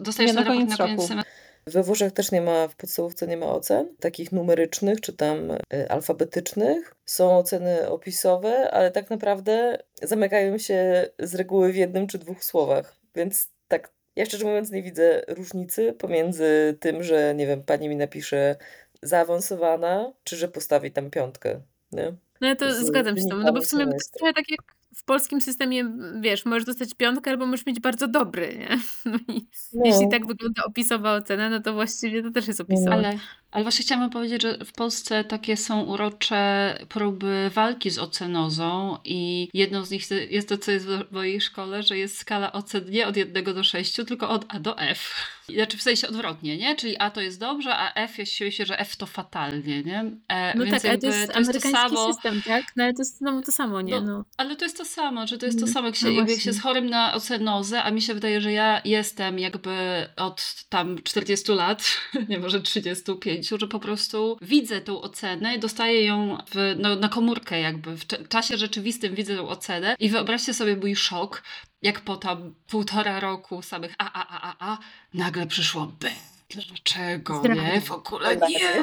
Dostajesz 0.00 0.30
Nie, 0.30 0.34
na 0.34 0.42
ten 0.42 0.52
raport 0.52 0.58
koniec 0.58 0.78
na 0.78 0.84
koniec 0.86 1.08
semestru? 1.08 1.32
We 1.66 1.82
Włoszech 1.82 2.12
też 2.12 2.32
nie 2.32 2.40
ma, 2.40 2.68
w 2.68 2.76
podstawówce 2.76 3.26
nie 3.26 3.36
ma 3.36 3.46
ocen, 3.46 3.96
takich 4.00 4.32
numerycznych 4.32 5.00
czy 5.00 5.12
tam 5.12 5.50
y, 5.50 5.88
alfabetycznych. 5.88 6.94
Są 7.04 7.38
oceny 7.38 7.88
opisowe, 7.88 8.70
ale 8.70 8.90
tak 8.90 9.10
naprawdę 9.10 9.78
zamykają 10.02 10.58
się 10.58 11.08
z 11.18 11.34
reguły 11.34 11.72
w 11.72 11.76
jednym 11.76 12.06
czy 12.06 12.18
dwóch 12.18 12.44
słowach. 12.44 12.96
Więc 13.14 13.50
tak, 13.68 13.90
ja 14.16 14.26
szczerze 14.26 14.44
mówiąc 14.44 14.70
nie 14.70 14.82
widzę 14.82 15.22
różnicy 15.28 15.92
pomiędzy 15.92 16.76
tym, 16.80 17.02
że 17.02 17.34
nie 17.34 17.46
wiem, 17.46 17.62
pani 17.62 17.88
mi 17.88 17.96
napisze 17.96 18.56
zaawansowana, 19.02 20.12
czy 20.24 20.36
że 20.36 20.48
postawi 20.48 20.92
tam 20.92 21.10
piątkę. 21.10 21.60
Nie? 21.92 22.12
No 22.40 22.48
ja 22.48 22.56
to 22.56 22.74
z 22.74 22.86
zgadzam 22.86 23.16
się 23.16 23.22
z 23.22 23.28
tobą, 23.28 23.42
no 23.42 23.52
bo 23.52 23.60
w 23.60 23.66
sumie 23.66 23.84
to 23.84 23.90
wynikami 23.90 23.94
jest 23.94 24.14
trochę 24.14 24.32
tak 24.32 24.50
jak 24.50 24.60
w 24.94 25.04
polskim 25.04 25.40
systemie, 25.40 25.92
wiesz, 26.20 26.44
możesz 26.44 26.64
dostać 26.64 26.94
piątkę 26.94 27.30
albo 27.30 27.46
możesz 27.46 27.66
mieć 27.66 27.80
bardzo 27.80 28.08
dobry, 28.08 28.56
nie? 28.58 28.68
No 29.12 29.18
i 29.34 29.46
No. 29.72 29.86
jeśli 29.86 30.08
tak 30.10 30.26
wygląda 30.26 30.64
opisowa 30.64 31.14
ocena, 31.14 31.50
no 31.50 31.60
to 31.60 31.72
właściwie 31.72 32.22
to 32.22 32.30
też 32.30 32.48
jest 32.48 32.60
opisowa. 32.60 32.92
Ale, 32.92 33.18
ale 33.52 33.64
właśnie 33.64 33.84
chciałabym 33.84 34.10
powiedzieć, 34.10 34.42
że 34.42 34.58
w 34.64 34.72
Polsce 34.72 35.24
takie 35.24 35.56
są 35.56 35.82
urocze 35.82 36.78
próby 36.88 37.50
walki 37.54 37.90
z 37.90 37.98
ocenozą 37.98 38.98
i 39.04 39.48
jedną 39.54 39.84
z 39.84 39.90
nich 39.90 40.02
jest 40.30 40.48
to, 40.48 40.58
co 40.58 40.70
jest 40.70 40.86
w 40.86 41.12
mojej 41.12 41.40
szkole, 41.40 41.82
że 41.82 41.98
jest 41.98 42.18
skala 42.18 42.52
ocen 42.52 42.90
nie 42.90 43.06
od 43.06 43.16
1 43.16 43.44
do 43.44 43.64
6, 43.64 43.92
tylko 43.94 44.28
od 44.28 44.44
A 44.48 44.60
do 44.60 44.78
F. 44.78 45.14
Znaczy 45.48 45.76
w 45.76 45.82
sensie 45.82 46.08
odwrotnie, 46.08 46.56
nie? 46.58 46.76
Czyli 46.76 46.98
A 46.98 47.10
to 47.10 47.20
jest 47.20 47.40
dobrze, 47.40 47.76
a 47.76 47.94
F 47.94 48.18
jest 48.18 48.32
się, 48.32 48.50
że 48.66 48.78
F 48.80 48.96
to 48.96 49.06
fatalnie, 49.06 49.82
nie? 49.82 50.04
E, 50.28 50.58
No 50.58 50.64
tak, 50.70 50.84
ale 50.84 50.98
to 50.98 51.06
jest 51.06 51.18
to 51.18 51.20
jest 51.20 51.32
to 51.32 51.36
amerykański 51.36 51.70
samo. 51.96 52.12
system, 52.12 52.42
tak? 52.42 52.64
No 52.76 52.84
ale 52.84 52.92
to 52.92 53.00
jest 53.02 53.18
znowu 53.18 53.42
to 53.42 53.52
samo, 53.52 53.80
nie? 53.80 54.00
No, 54.00 54.00
No. 54.00 54.24
Ale 54.36 54.56
to 54.56 54.64
jest 54.64 54.76
to 54.78 54.84
samo, 54.84 55.26
że 55.26 55.38
to 55.38 55.46
jest 55.46 55.58
to 55.58 55.66
Mhm. 55.66 55.74
samo, 55.74 55.86
jak 55.86 55.96
się, 55.96 56.06
No 56.10 56.30
jak 56.30 56.40
się 56.40 56.52
z 56.52 56.60
chorym 56.60 56.90
na 56.90 57.14
ocenozę, 57.14 57.82
a 57.82 57.90
mi 57.90 58.02
się 58.02 58.14
wydaje, 58.14 58.40
że 58.40 58.52
ja 58.52 58.80
jestem 58.84 59.38
jakby 59.38 60.06
od 60.16 60.54
tam 60.68 61.02
40 61.02 61.52
lat, 61.52 61.84
nie 62.28 62.38
może 62.38 62.60
35, 62.60 63.41
że 63.50 63.68
po 63.68 63.80
prostu 63.80 64.38
widzę 64.42 64.80
tą 64.80 65.00
ocenę, 65.00 65.58
dostaję 65.58 66.04
ją 66.04 66.38
w, 66.54 66.74
no, 66.78 66.96
na 66.96 67.08
komórkę 67.08 67.60
jakby, 67.60 67.96
w 67.96 68.28
czasie 68.28 68.56
rzeczywistym 68.56 69.14
widzę 69.14 69.36
tą 69.36 69.48
ocenę 69.48 69.96
i 69.98 70.08
wyobraźcie 70.08 70.54
sobie 70.54 70.76
mój 70.76 70.96
szok, 70.96 71.42
jak 71.82 72.00
po 72.00 72.16
tam 72.16 72.54
półtora 72.66 73.20
roku 73.20 73.62
samych 73.62 73.94
a, 73.98 74.12
a, 74.12 74.28
a, 74.28 74.52
a, 74.58 74.72
a, 74.72 74.78
nagle 75.14 75.46
przyszło 75.46 75.92
B. 76.00 76.10
Dlaczego 76.54 77.42
nie? 77.54 77.80
W 77.80 77.92
ogóle 77.92 78.36
nie, 78.36 78.82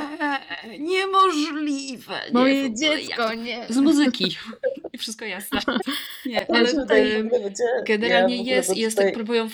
niemożliwe. 0.80 2.22
Nie, 2.26 2.34
Moje 2.34 2.76
dziecko, 2.76 3.22
jak 3.24 3.40
nie. 3.40 3.66
Z 3.70 3.78
muzyki. 3.78 4.38
I 4.94 4.98
wszystko 4.98 5.26
jasne. 5.26 5.60
Nie, 6.26 6.52
Ale 6.52 6.74
tutaj 6.74 7.30
generalnie 7.86 8.44
jest, 8.44 8.70
bo 8.70 8.76
jest 8.76 8.98
tak 8.98 9.14
próbują... 9.14 9.50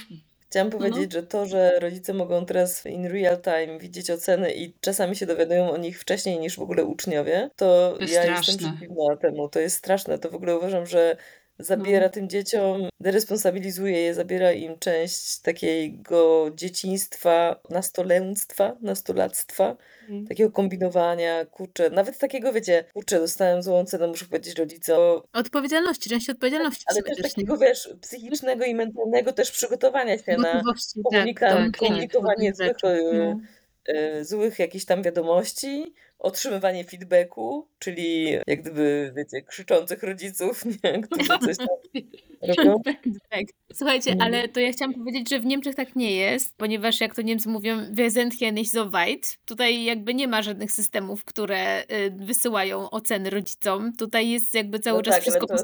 Chciałam 0.56 0.70
No. 0.74 0.78
powiedzieć, 0.78 1.12
że 1.14 1.24
to, 1.24 1.46
że 1.46 1.80
rodzice 1.80 2.14
mogą 2.14 2.46
teraz 2.46 2.86
in 2.86 3.06
real 3.08 3.42
time 3.42 3.80
widzieć 3.80 4.12
oceny 4.12 4.54
i 4.54 4.74
czasami 4.80 5.16
się 5.16 5.26
dowiadują 5.26 5.72
o 5.72 5.78
nich 5.78 6.00
wcześniej 6.00 6.40
niż 6.40 6.56
w 6.58 6.62
ogóle 6.62 6.86
uczniów, 6.86 7.28
to 7.56 7.96
To 8.00 8.02
jest 8.02 8.14
ja 8.14 8.22
straszne. 8.24 8.54
jestem 8.54 8.58
przeciwna 8.78 9.18
temu. 9.22 9.50
To 9.50 9.60
jest 9.60 9.78
straszne. 9.78 10.20
To 10.20 10.30
w 10.30 10.36
ogóle 10.36 10.58
uważam, 10.58 10.86
że 10.86 11.18
zabiera 11.60 12.06
No. 12.06 12.10
tym 12.10 12.30
dzieciom, 12.30 12.90
deresponsabilizuje 13.00 14.02
je, 14.02 14.14
zabiera 14.14 14.52
im 14.52 14.80
część 14.80 15.40
takiego 15.42 16.52
dzieciństwa, 16.56 17.60
nastolenstwa, 17.70 18.78
nastolactwa, 18.82 19.78
Mm. 20.10 20.28
takiego 20.28 20.52
kombinowania, 20.52 21.46
kurczę, 21.46 21.90
nawet 21.90 22.18
takiego, 22.18 22.54
wiecie, 22.54 22.84
kurczę, 22.94 23.20
dostałem 23.20 23.64
złą 23.64 23.80
ocenę, 23.80 24.08
muszę 24.08 24.26
powiedzieć 24.26 24.56
rodzicom, 24.60 25.22
Odpowiedzialności, 25.34 26.10
część 26.10 26.30
odpowiedzialności 26.30 26.84
ale 26.88 27.04
też 27.04 27.22
takiego, 27.34 27.58
wiesz, 27.58 27.90
psychicznego 28.02 28.66
i 28.66 28.76
mentalnego 28.76 29.34
też 29.34 29.52
przygotowania 29.52 30.18
się 30.18 30.38
na 30.38 30.54
Gotowości, 30.54 31.00
komunika- 31.14 31.40
tak, 31.40 31.64
tak, 31.64 31.78
komunikowanie 31.78 32.50
różnych 32.50 32.56
złych, 32.56 32.68
rzeczy. 32.68 32.88
e, 32.88 33.14
No. 33.14 33.40
e, 33.86 34.26
złych 34.26 34.60
jakichś 34.60 34.86
tam 34.86 35.04
wiadomości, 35.04 35.94
otrzymywanie 36.20 36.84
feedbacku, 36.84 37.68
czyli 37.80 38.32
jak 38.48 38.62
gdyby, 38.62 39.14
wiecie, 39.16 39.42
krzyczących 39.42 40.04
rodziców, 40.04 40.64
nie, 40.84 41.02
którzy 41.02 41.28
coś 41.40 41.58
tam 41.58 41.68
robią. 42.58 42.82
Tak. 43.30 43.42
Słuchajcie, 43.74 44.12
Mhm. 44.12 44.34
ale 44.34 44.48
to 44.50 44.60
ja 44.60 44.72
chciałam 44.72 44.94
powiedzieć, 44.94 45.30
że 45.30 45.40
w 45.40 45.46
Niemczech 45.46 45.76
tak 45.76 45.96
nie 45.96 46.16
jest, 46.16 46.58
ponieważ 46.58 47.02
jak 47.02 47.16
to 47.16 47.22
Niemcy 47.22 47.50
mówią, 47.50 47.78
wir 47.92 48.12
sind 48.12 48.34
hier 48.34 48.54
nicht 48.54 48.72
so 48.72 48.90
weit. 48.90 49.38
Tutaj 49.46 49.84
jakby 49.84 50.14
nie 50.14 50.28
ma 50.28 50.42
żadnych 50.42 50.72
systemów, 50.72 51.26
które 51.26 51.84
y, 51.84 52.12
wysyłają 52.12 52.90
oceny 52.90 53.30
rodzicom. 53.30 53.94
Tutaj 53.94 54.30
jest 54.30 54.54
jakby 54.54 54.80
cały 54.80 54.98
No 55.00 55.04
czas 55.04 55.14
tak, 55.16 55.22
wszystko 55.22 55.48
to- 55.48 55.56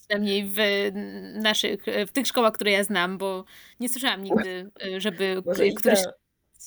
przynajmniej 0.00 0.44
w 0.46 0.56
naszych, 1.34 1.84
w 2.06 2.12
tych 2.12 2.26
szkołach, 2.26 2.52
które 2.52 2.70
ja 2.70 2.84
znam, 2.84 3.18
bo 3.18 3.44
nie 3.80 3.88
słyszałam 3.88 4.24
nigdy, 4.24 4.70
y, 4.86 5.00
żeby 5.00 5.42
Może 5.46 5.58
k- 5.58 5.64
Ika, 5.64 5.80
któryś, 5.80 5.98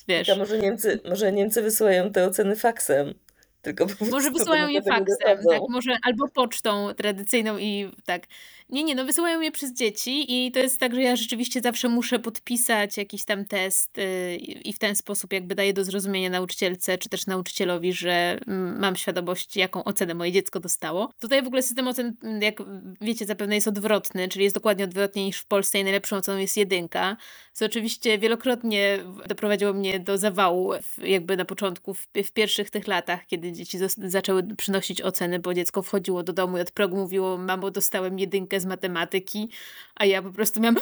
wiesz, 0.07 0.37
może 0.37 0.59
Niemcy, 0.59 0.99
może 1.09 1.31
Niemcy 1.31 1.61
wysyłają 1.61 2.11
te 2.11 2.25
oceny 2.25 2.55
faksem, 2.55 3.13
tylko 3.61 3.87
po 3.87 4.05
Może 4.05 4.31
wysyłają 4.31 4.67
je 4.67 4.81
faksem, 4.81 5.17
tak, 5.49 5.61
może 5.69 5.97
albo 6.03 6.27
pocztą 6.27 6.93
tradycyjną 6.93 7.57
i 7.57 7.91
tak. 8.05 8.27
Nie, 8.69 8.83
nie, 8.83 8.95
no 8.95 9.05
wysyłają 9.05 9.41
je 9.41 9.51
przez 9.51 9.73
dzieci 9.73 10.45
i 10.45 10.51
to 10.51 10.59
jest 10.59 10.79
tak, 10.79 10.95
że 10.95 11.01
ja 11.01 11.15
rzeczywiście 11.15 11.61
zawsze 11.61 11.89
muszę 11.89 12.19
podpisać 12.19 12.97
jakiś 12.97 13.25
tam 13.25 13.45
test 13.45 13.97
yy, 13.97 14.35
i 14.37 14.73
w 14.73 14.79
ten 14.79 14.95
sposób 14.95 15.33
jakby 15.33 15.55
daję 15.55 15.73
do 15.73 15.83
zrozumienia 15.83 16.29
nauczycielce 16.29 16.97
czy 16.97 17.09
też 17.09 17.27
nauczycielowi, 17.27 17.93
że 17.93 18.39
mm, 18.47 18.79
mam 18.79 18.95
świadomość, 18.95 19.55
jaką 19.55 19.83
ocenę 19.83 20.13
moje 20.13 20.31
dziecko 20.31 20.59
dostało. 20.59 21.13
Tutaj 21.19 21.43
w 21.43 21.47
ogóle 21.47 21.61
system 21.61 21.87
ocen, 21.87 22.15
mm, 22.23 22.41
jak 22.41 22.63
wiecie, 23.01 23.25
zapewne 23.25 23.55
jest 23.55 23.67
odwrotny, 23.67 24.27
czyli 24.27 24.43
jest 24.43 24.55
dokładnie 24.55 24.83
odwrotnie 24.83 25.25
niż 25.25 25.39
w 25.39 25.45
Polsce 25.45 25.79
i 25.79 25.83
najlepszą 25.83 26.15
oceną 26.17 26.37
jest 26.37 26.57
jedynka, 26.57 27.17
co 27.53 27.65
oczywiście 27.65 28.17
wielokrotnie 28.17 28.99
doprowadziło 29.27 29.73
mnie 29.73 29.99
do 29.99 30.17
zawału 30.17 30.73
jakby 30.97 31.37
na 31.37 31.45
początku, 31.45 31.93
w, 31.93 32.07
w 32.25 32.31
pierwszych 32.31 32.69
tych 32.69 32.87
latach, 32.87 33.25
kiedy 33.25 33.51
dzieci 33.51 33.77
zaczęły 33.97 34.43
przynosić 34.57 35.01
oceny, 35.01 35.39
bo 35.39 35.53
dziecko 35.53 35.81
wchodziło 35.81 36.23
do 36.23 36.33
domu 36.33 36.57
i 36.57 36.61
od 36.61 36.71
progu 36.71 36.97
mówiło, 36.97 37.37
mamo, 37.37 37.71
dostałem 37.71 38.19
jedynkę 38.19 38.52
z 38.59 38.65
matematyki, 38.65 39.49
a 39.95 40.05
ja 40.05 40.21
po 40.21 40.31
prostu 40.31 40.59
miałam 40.61 40.77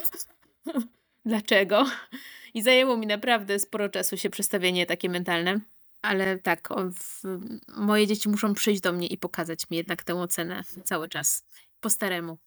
dlaczego? 1.26 1.86
I 2.54 2.62
zajęło 2.62 2.98
mi 2.98 3.08
naprawdę 3.08 3.60
sporo 3.60 3.90
czasu 3.90 4.18
się 4.18 4.30
przestawienie 4.30 4.86
takie 4.86 5.10
mentalne. 5.10 5.60
Ale 6.02 6.40
tak, 6.40 6.70
w, 6.94 7.22
moje 7.68 8.08
dzieci 8.08 8.30
muszą 8.30 8.54
przyjść 8.54 8.82
do 8.82 8.94
mnie 8.94 9.08
i 9.08 9.18
pokazać 9.18 9.70
mi 9.70 9.78
jednak 9.78 10.04
tę 10.04 10.16
ocenę 10.16 10.62
cały 10.84 11.10
czas. 11.10 11.44
Po 11.80 11.90
staremu. 11.90 12.38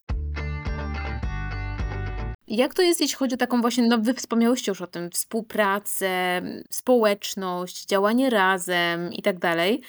Jak 2.46 2.74
to 2.74 2.82
jest, 2.82 3.00
jeśli 3.00 3.16
chodzi 3.16 3.34
o 3.34 3.38
taką 3.38 3.60
właśnie, 3.60 3.86
no 3.86 3.98
wy 3.98 4.14
wspomniałyście 4.14 4.70
już 4.70 4.80
o 4.80 4.86
tym, 4.86 5.10
współpracę, 5.10 6.42
społeczność, 6.70 7.86
działanie 7.86 8.30
razem 8.30 9.12
i 9.12 9.22
tak 9.22 9.38
dalej, 9.38 9.82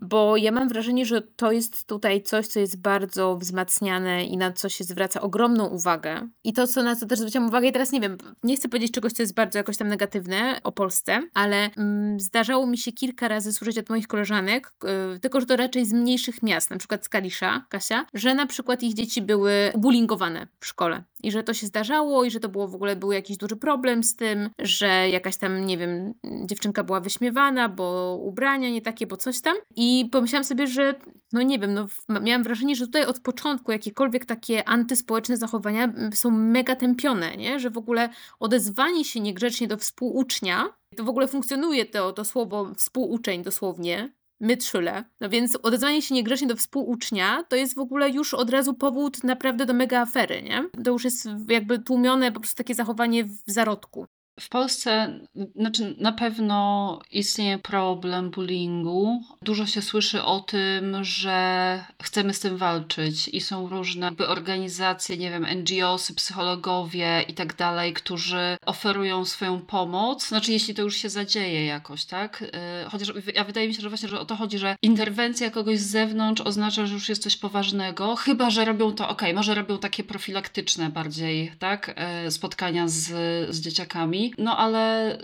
bo 0.00 0.36
ja 0.36 0.52
mam 0.52 0.68
wrażenie, 0.68 1.06
że 1.06 1.22
to 1.22 1.52
jest 1.52 1.86
tutaj 1.86 2.22
coś, 2.22 2.46
co 2.46 2.60
jest 2.60 2.80
bardzo 2.80 3.36
wzmacniane 3.36 4.24
i 4.24 4.36
na 4.36 4.52
co 4.52 4.68
się 4.68 4.84
zwraca 4.84 5.20
ogromną 5.20 5.66
uwagę. 5.66 6.28
I 6.44 6.52
to, 6.52 6.66
co 6.66 6.82
na 6.82 6.96
co 6.96 7.06
też 7.06 7.18
zwróciłam 7.18 7.48
uwagę, 7.48 7.68
i 7.68 7.72
teraz 7.72 7.92
nie 7.92 8.00
wiem, 8.00 8.16
nie 8.42 8.56
chcę 8.56 8.68
powiedzieć 8.68 8.92
czegoś, 8.92 9.12
co 9.12 9.22
jest 9.22 9.34
bardzo 9.34 9.58
jakoś 9.58 9.76
tam 9.76 9.88
negatywne 9.88 10.60
o 10.64 10.72
Polsce, 10.72 11.22
ale 11.34 11.70
mm, 11.76 12.20
zdarzało 12.20 12.66
mi 12.66 12.78
się 12.78 12.92
kilka 12.92 13.28
razy 13.28 13.52
słyszeć 13.52 13.78
od 13.78 13.88
moich 13.90 14.06
koleżanek, 14.06 14.72
yy, 14.82 15.20
tylko 15.20 15.40
że 15.40 15.46
to 15.46 15.56
raczej 15.56 15.86
z 15.86 15.92
mniejszych 15.92 16.42
miast, 16.42 16.70
na 16.70 16.78
przykład 16.78 17.04
z 17.04 17.08
Kalisza, 17.08 17.64
Kasia, 17.68 18.06
że 18.14 18.34
na 18.34 18.46
przykład 18.46 18.82
ich 18.82 18.94
dzieci 18.94 19.22
były 19.22 19.52
bullyingowane 19.78 20.46
w 20.60 20.66
szkole. 20.66 21.04
I 21.22 21.32
że 21.32 21.42
to 21.42 21.54
się 21.54 21.66
zdarzało, 21.66 22.24
i 22.24 22.30
że 22.30 22.40
to 22.40 22.48
było 22.48 22.68
w 22.68 22.74
ogóle 22.74 22.96
był 22.96 23.12
jakiś 23.12 23.36
duży 23.36 23.56
problem 23.56 24.02
z 24.02 24.16
tym, 24.16 24.50
że 24.58 25.08
jakaś 25.08 25.36
tam, 25.36 25.66
nie 25.66 25.78
wiem, 25.78 26.14
dziewczynka 26.44 26.84
była 26.84 27.00
wyśmiewana, 27.00 27.68
bo 27.68 28.16
ubrania 28.22 28.70
nie 28.70 28.82
takie, 28.82 29.06
bo 29.06 29.16
coś 29.16 29.40
tam. 29.40 29.56
I 29.76 29.89
pomyślałam 30.12 30.44
sobie, 30.44 30.66
że 30.66 30.94
no 31.32 31.42
nie 31.42 31.58
wiem, 31.58 31.74
no 32.08 32.20
miałam 32.20 32.42
wrażenie, 32.42 32.76
że 32.76 32.86
tutaj 32.86 33.04
od 33.04 33.20
początku 33.20 33.72
jakiekolwiek 33.72 34.24
takie 34.24 34.68
antyspołeczne 34.68 35.36
zachowania 35.36 35.92
są 36.14 36.30
mega 36.30 36.76
tępione, 36.76 37.36
nie? 37.36 37.60
Że 37.60 37.70
w 37.70 37.78
ogóle 37.78 38.08
odezwanie 38.40 39.04
się 39.04 39.20
niegrzecznie 39.20 39.68
do 39.68 39.76
współucznia, 39.76 40.64
to 40.96 41.04
w 41.04 41.08
ogóle 41.08 41.28
funkcjonuje 41.28 41.86
to, 41.86 42.12
to 42.12 42.24
słowo 42.24 42.74
współuczeń 42.74 43.42
dosłownie, 43.42 44.12
Mitschüler. 44.42 45.04
No 45.20 45.28
więc 45.28 45.58
odezwanie 45.62 46.02
się 46.02 46.14
niegrzecznie 46.14 46.48
do 46.48 46.56
współucznia 46.56 47.44
to 47.48 47.56
jest 47.56 47.74
w 47.74 47.78
ogóle 47.78 48.10
już 48.10 48.34
od 48.34 48.50
razu 48.50 48.74
powód 48.74 49.24
naprawdę 49.24 49.66
do 49.66 49.74
mega 49.74 50.00
afery, 50.00 50.42
nie? 50.42 50.64
To 50.84 50.90
już 50.90 51.04
jest 51.04 51.28
jakby 51.48 51.78
tłumione 51.78 52.32
po 52.32 52.40
prostu 52.40 52.56
takie 52.56 52.74
zachowanie 52.74 53.24
w 53.24 53.36
zarodku. 53.46 54.06
W 54.40 54.48
Polsce 54.48 55.20
znaczy 55.56 55.96
na 55.98 56.12
pewno 56.12 56.98
istnieje 57.10 57.58
problem 57.58 58.30
bullyingu. 58.30 59.22
Dużo 59.42 59.66
się 59.66 59.82
słyszy 59.82 60.22
o 60.22 60.40
tym, 60.40 61.04
że 61.04 61.84
chcemy 62.02 62.34
z 62.34 62.40
tym 62.40 62.56
walczyć 62.56 63.28
i 63.28 63.40
są 63.40 63.68
różne 63.68 64.10
organizacje, 64.28 65.16
nie 65.16 65.30
wiem, 65.30 65.46
NGOsy, 65.54 66.14
psychologowie 66.14 67.24
i 67.28 67.34
tak 67.34 67.56
dalej, 67.56 67.92
którzy 67.92 68.56
oferują 68.66 69.24
swoją 69.24 69.60
pomoc. 69.60 70.28
Znaczy, 70.28 70.52
jeśli 70.52 70.74
to 70.74 70.82
już 70.82 70.96
się 70.96 71.08
zadzieje 71.08 71.66
jakoś, 71.66 72.04
tak? 72.04 72.42
Y, 72.42 72.90
chociaż 72.90 73.12
ja 73.34 73.44
wydaje 73.44 73.68
mi 73.68 73.74
się, 73.74 73.82
że 73.82 73.88
właśnie 73.88 74.08
że 74.08 74.20
o 74.20 74.24
to 74.24 74.36
chodzi, 74.36 74.58
że 74.58 74.76
interwencja 74.82 75.50
kogoś 75.50 75.78
z 75.78 75.90
zewnątrz 75.90 76.42
oznacza, 76.42 76.86
że 76.86 76.94
już 76.94 77.08
jest 77.08 77.22
coś 77.22 77.36
poważnego, 77.36 78.16
chyba 78.16 78.50
że 78.50 78.64
robią 78.64 78.92
to, 78.92 79.08
ok, 79.08 79.22
może 79.34 79.54
robią 79.54 79.78
takie 79.78 80.04
profilaktyczne 80.04 80.90
bardziej, 80.90 81.52
tak? 81.58 82.00
Y, 82.26 82.30
spotkania 82.30 82.88
z, 82.88 83.06
z 83.54 83.60
dzieciakami. 83.60 84.29
No 84.38 84.56
ale 84.56 85.18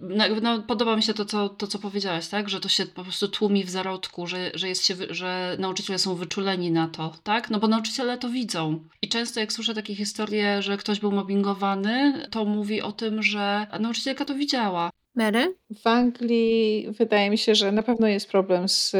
no, 0.00 0.24
no, 0.42 0.62
podoba 0.62 0.96
mi 0.96 1.02
się 1.02 1.14
to 1.14 1.24
co, 1.24 1.48
to, 1.48 1.66
co 1.66 1.78
powiedziałaś, 1.78 2.28
tak? 2.28 2.48
Że 2.48 2.60
to 2.60 2.68
się 2.68 2.86
po 2.86 3.02
prostu 3.02 3.28
tłumi 3.28 3.64
w 3.64 3.70
zarodku, 3.70 4.26
że, 4.26 4.50
że, 4.54 4.68
jest 4.68 4.84
się, 4.84 4.94
że 5.10 5.56
nauczyciele 5.58 5.98
są 5.98 6.14
wyczuleni 6.14 6.70
na 6.70 6.88
to, 6.88 7.14
tak? 7.22 7.50
No 7.50 7.60
bo 7.60 7.68
nauczyciele 7.68 8.18
to 8.18 8.28
widzą. 8.28 8.84
I 9.02 9.08
często 9.08 9.40
jak 9.40 9.52
słyszę 9.52 9.74
takie 9.74 9.94
historie, 9.94 10.62
że 10.62 10.76
ktoś 10.76 11.00
był 11.00 11.12
mobbingowany, 11.12 12.26
to 12.30 12.44
mówi 12.44 12.82
o 12.82 12.92
tym, 12.92 13.22
że 13.22 13.66
nauczycielka 13.80 14.24
to 14.24 14.34
widziała. 14.34 14.90
Mary? 15.14 15.56
W 15.82 15.86
Anglii 15.86 16.88
wydaje 16.98 17.30
mi 17.30 17.38
się, 17.38 17.54
że 17.54 17.72
na 17.72 17.82
pewno 17.82 18.08
jest 18.08 18.30
problem 18.30 18.68
z, 18.68 18.90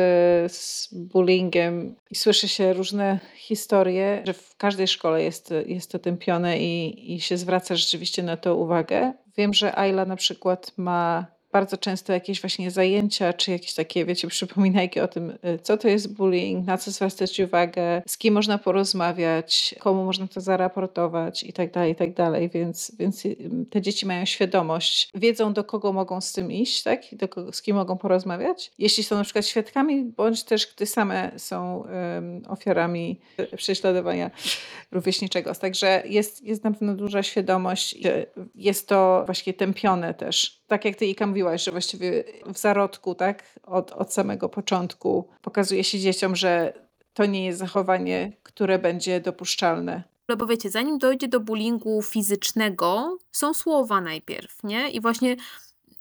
z 0.53 0.89
bullyingiem 0.95 1.95
i 2.11 2.15
słyszy 2.15 2.49
się 2.49 2.73
różne 2.73 3.19
historie, 3.35 4.23
że 4.27 4.33
w 4.33 4.57
każdej 4.57 4.89
szkole 4.89 5.23
jest, 5.23 5.55
jest 5.67 5.93
to 5.93 5.99
tępione 5.99 6.59
i, 6.59 7.15
i 7.15 7.21
się 7.21 7.37
zwraca 7.37 7.77
rzeczywiście 7.77 8.23
na 8.23 8.37
to 8.37 8.57
uwagę. 8.57 9.13
Wiem, 9.37 9.55
że 9.55 9.79
Ayla 9.79 10.05
na 10.05 10.17
przykład 10.17 10.73
ma 10.77 11.27
bardzo 11.53 11.77
często 11.77 12.13
jakieś 12.13 12.41
właśnie 12.41 12.71
zajęcia, 12.71 13.33
czy 13.33 13.51
jakieś 13.51 13.75
takie, 13.75 14.05
wiecie, 14.05 14.29
przypominajki 14.29 15.01
o 15.01 15.09
tym, 15.09 15.31
y, 15.31 15.59
co 15.63 15.77
to 15.77 15.89
jest 15.89 16.15
bullying, 16.15 16.67
na 16.67 16.79
co 16.79 16.91
zwracać 16.91 17.41
uwagę, 17.41 18.03
z 18.07 18.19
kim 18.19 18.35
można 18.35 18.59
porozmawiać, 18.59 19.75
komu 19.79 20.05
można 20.05 20.27
to 20.27 20.41
zaraportować 20.41 21.43
i 21.45 21.53
tak 21.53 21.73
dalej, 21.73 21.93
i 21.93 21.95
tak 21.95 22.15
dalej. 22.15 22.51
Więc, 22.51 22.93
więc 22.99 23.27
y, 23.27 23.37
te 23.71 23.83
dzieci 23.83 24.07
mają 24.07 24.25
świadomość, 24.25 25.11
wiedzą 25.15 25.53
do 25.53 25.65
kogo 25.65 25.93
mogą 25.93 26.21
z 26.21 26.33
tym 26.33 26.53
iść, 26.53 26.83
tak? 26.83 27.03
Do 27.13 27.29
kogo, 27.29 27.53
z 27.53 27.63
kim 27.63 27.77
mogą 27.77 27.99
porozmawiać. 27.99 28.73
Jeśli 28.79 29.05
są 29.05 29.17
na 29.17 29.25
przykład 29.25 29.47
świadkami, 29.47 30.05
bądź 30.05 30.45
też 30.45 30.75
gdy 30.75 30.87
same 30.87 31.31
są 31.37 31.77
um, 31.77 32.43
ofiarami 32.49 33.21
prześladowania 33.57 34.31
rówieśniczego. 34.93 35.55
Także 35.55 36.03
jest, 36.07 36.43
jest 36.43 36.65
na 36.65 36.71
pewno 36.71 36.95
duża 36.95 37.23
świadomość, 37.23 37.97
jest 38.55 38.89
to 38.89 39.23
właśnie 39.27 39.55
tępione 39.55 40.15
też. 40.15 40.61
Tak 40.67 40.85
jak 40.85 40.97
ty 40.97 41.07
Ika 41.07 41.27
mówiłaś, 41.27 41.40
że 41.57 41.71
właściwie 41.71 42.25
w 42.55 42.59
zarodku, 42.59 43.15
tak, 43.15 43.59
od, 43.63 43.93
od 43.93 44.13
samego 44.13 44.49
początku 44.49 45.29
pokazuje 45.43 45.85
się 45.85 45.99
dzieciom, 45.99 46.37
że 46.37 46.73
to 47.15 47.27
nie 47.27 47.47
jest 47.47 47.59
zachowanie, 47.59 48.33
które 48.43 48.79
będzie 48.79 49.21
dopuszczalne. 49.21 50.03
No 50.29 50.37
bo 50.37 50.47
wiecie, 50.47 50.71
zanim 50.71 50.99
dojdzie 50.99 51.29
do 51.29 51.41
bullyingu 51.41 52.03
fizycznego, 52.03 53.19
są 53.33 53.55
słowa 53.55 54.01
najpierw, 54.01 54.65
nie? 54.65 54.91
I 54.91 55.01
właśnie 55.01 55.37